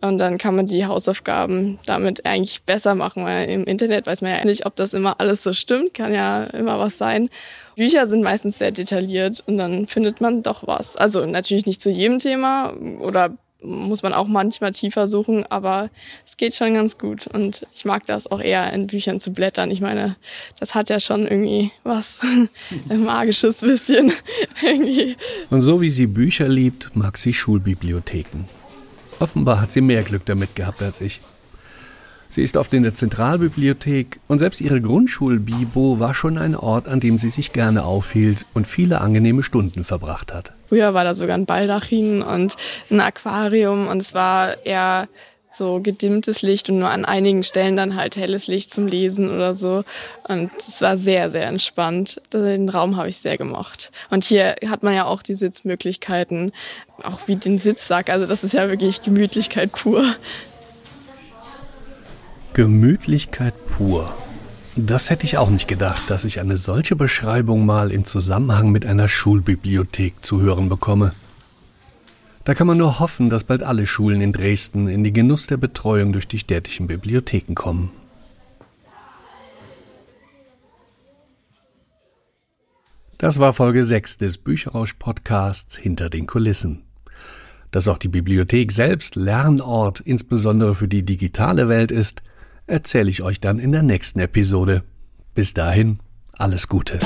und 0.00 0.18
dann 0.18 0.38
kann 0.38 0.56
man 0.56 0.66
die 0.66 0.86
Hausaufgaben 0.86 1.78
damit 1.86 2.24
eigentlich 2.26 2.62
besser 2.62 2.94
machen, 2.94 3.24
weil 3.24 3.48
im 3.48 3.64
Internet 3.64 4.06
weiß 4.06 4.22
man 4.22 4.32
ja 4.32 4.44
nicht, 4.44 4.66
ob 4.66 4.76
das 4.76 4.92
immer 4.92 5.20
alles 5.20 5.42
so 5.42 5.52
stimmt, 5.52 5.94
kann 5.94 6.12
ja 6.12 6.44
immer 6.44 6.78
was 6.78 6.98
sein. 6.98 7.30
Bücher 7.76 8.06
sind 8.06 8.22
meistens 8.22 8.58
sehr 8.58 8.70
detailliert 8.70 9.42
und 9.46 9.58
dann 9.58 9.86
findet 9.86 10.20
man 10.20 10.42
doch 10.42 10.66
was. 10.66 10.96
Also 10.96 11.24
natürlich 11.26 11.66
nicht 11.66 11.82
zu 11.82 11.90
jedem 11.90 12.18
Thema 12.18 12.74
oder 13.00 13.36
muss 13.64 14.02
man 14.02 14.12
auch 14.12 14.28
manchmal 14.28 14.72
tiefer 14.72 15.06
suchen, 15.06 15.44
aber 15.50 15.90
es 16.26 16.36
geht 16.36 16.54
schon 16.54 16.74
ganz 16.74 16.98
gut. 16.98 17.26
Und 17.26 17.66
ich 17.74 17.84
mag 17.84 18.06
das 18.06 18.30
auch 18.30 18.40
eher 18.40 18.72
in 18.72 18.86
Büchern 18.86 19.20
zu 19.20 19.32
blättern. 19.32 19.70
Ich 19.70 19.80
meine, 19.80 20.16
das 20.60 20.74
hat 20.74 20.90
ja 20.90 21.00
schon 21.00 21.26
irgendwie 21.26 21.70
was 21.82 22.18
ein 22.22 23.02
magisches 23.04 23.60
bisschen 23.60 24.12
irgendwie. 24.62 25.16
Und 25.50 25.62
so 25.62 25.80
wie 25.80 25.90
sie 25.90 26.06
Bücher 26.06 26.48
liebt, 26.48 26.94
mag 26.94 27.18
sie 27.18 27.34
Schulbibliotheken. 27.34 28.46
Offenbar 29.20 29.60
hat 29.60 29.72
sie 29.72 29.80
mehr 29.80 30.02
Glück 30.02 30.24
damit 30.26 30.54
gehabt 30.56 30.82
als 30.82 31.00
ich. 31.00 31.20
Sie 32.34 32.42
ist 32.42 32.56
oft 32.56 32.74
in 32.74 32.82
der 32.82 32.96
Zentralbibliothek 32.96 34.18
und 34.26 34.40
selbst 34.40 34.60
ihre 34.60 34.80
Grundschulbibo 34.80 36.00
war 36.00 36.16
schon 36.16 36.36
ein 36.36 36.56
Ort, 36.56 36.88
an 36.88 36.98
dem 36.98 37.16
sie 37.16 37.30
sich 37.30 37.52
gerne 37.52 37.84
aufhielt 37.84 38.44
und 38.54 38.66
viele 38.66 39.00
angenehme 39.00 39.44
Stunden 39.44 39.84
verbracht 39.84 40.34
hat. 40.34 40.52
Früher 40.68 40.94
war 40.94 41.04
da 41.04 41.14
sogar 41.14 41.38
ein 41.38 41.46
Baldachin 41.46 42.22
und 42.22 42.56
ein 42.90 42.98
Aquarium 42.98 43.86
und 43.86 44.02
es 44.02 44.14
war 44.14 44.66
eher 44.66 45.06
so 45.48 45.78
gedimmtes 45.80 46.42
Licht 46.42 46.68
und 46.68 46.80
nur 46.80 46.90
an 46.90 47.04
einigen 47.04 47.44
Stellen 47.44 47.76
dann 47.76 47.94
halt 47.94 48.16
helles 48.16 48.48
Licht 48.48 48.72
zum 48.72 48.88
Lesen 48.88 49.32
oder 49.32 49.54
so. 49.54 49.84
Und 50.26 50.50
es 50.58 50.80
war 50.80 50.96
sehr, 50.96 51.30
sehr 51.30 51.46
entspannt. 51.46 52.20
Den 52.32 52.68
Raum 52.68 52.96
habe 52.96 53.10
ich 53.10 53.18
sehr 53.18 53.38
gemocht. 53.38 53.92
Und 54.10 54.24
hier 54.24 54.56
hat 54.68 54.82
man 54.82 54.92
ja 54.92 55.04
auch 55.04 55.22
die 55.22 55.36
Sitzmöglichkeiten, 55.36 56.50
auch 57.04 57.28
wie 57.28 57.36
den 57.36 57.58
Sitzsack. 57.58 58.10
Also 58.10 58.26
das 58.26 58.42
ist 58.42 58.54
ja 58.54 58.68
wirklich 58.68 59.02
Gemütlichkeit 59.02 59.70
pur. 59.70 60.04
Gemütlichkeit 62.54 63.52
pur. 63.66 64.14
Das 64.76 65.10
hätte 65.10 65.24
ich 65.24 65.38
auch 65.38 65.50
nicht 65.50 65.66
gedacht, 65.66 66.08
dass 66.08 66.22
ich 66.22 66.38
eine 66.38 66.56
solche 66.56 66.94
Beschreibung 66.94 67.66
mal 67.66 67.90
im 67.90 68.04
Zusammenhang 68.04 68.70
mit 68.70 68.86
einer 68.86 69.08
Schulbibliothek 69.08 70.24
zu 70.24 70.40
hören 70.40 70.68
bekomme. 70.68 71.14
Da 72.44 72.54
kann 72.54 72.68
man 72.68 72.78
nur 72.78 73.00
hoffen, 73.00 73.28
dass 73.28 73.42
bald 73.42 73.64
alle 73.64 73.88
Schulen 73.88 74.20
in 74.20 74.32
Dresden 74.32 74.86
in 74.86 75.02
den 75.02 75.12
Genuss 75.12 75.48
der 75.48 75.56
Betreuung 75.56 76.12
durch 76.12 76.28
die 76.28 76.38
städtischen 76.38 76.86
Bibliotheken 76.86 77.54
kommen. 77.56 77.90
Das 83.18 83.40
war 83.40 83.52
Folge 83.52 83.82
6 83.82 84.18
des 84.18 84.38
Bücherrausch-Podcasts 84.38 85.76
Hinter 85.76 86.08
den 86.08 86.28
Kulissen. 86.28 86.84
Dass 87.72 87.88
auch 87.88 87.98
die 87.98 88.08
Bibliothek 88.08 88.70
selbst 88.70 89.16
Lernort 89.16 89.98
insbesondere 89.98 90.76
für 90.76 90.86
die 90.86 91.04
digitale 91.04 91.68
Welt 91.68 91.90
ist, 91.90 92.22
erzähle 92.66 93.10
ich 93.10 93.22
euch 93.22 93.40
dann 93.40 93.58
in 93.58 93.72
der 93.72 93.82
nächsten 93.82 94.20
Episode. 94.20 94.84
Bis 95.34 95.54
dahin, 95.54 95.98
alles 96.32 96.68
Gute. 96.68 96.98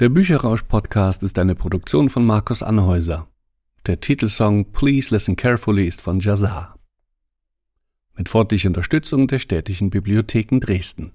Der 0.00 0.08
Bücherrausch-Podcast 0.08 1.22
ist 1.22 1.38
eine 1.38 1.54
Produktion 1.54 2.10
von 2.10 2.26
Markus 2.26 2.64
Anhäuser. 2.64 3.28
Der 3.86 4.00
Titelsong 4.00 4.72
Please 4.72 5.14
Listen 5.14 5.36
Carefully 5.36 5.86
ist 5.86 6.00
von 6.00 6.18
Jazar 6.18 6.74
mit 8.16 8.28
freundlicher 8.28 8.68
Unterstützung 8.68 9.26
der 9.26 9.40
städtischen 9.40 9.90
Bibliotheken 9.90 10.60
Dresden. 10.60 11.10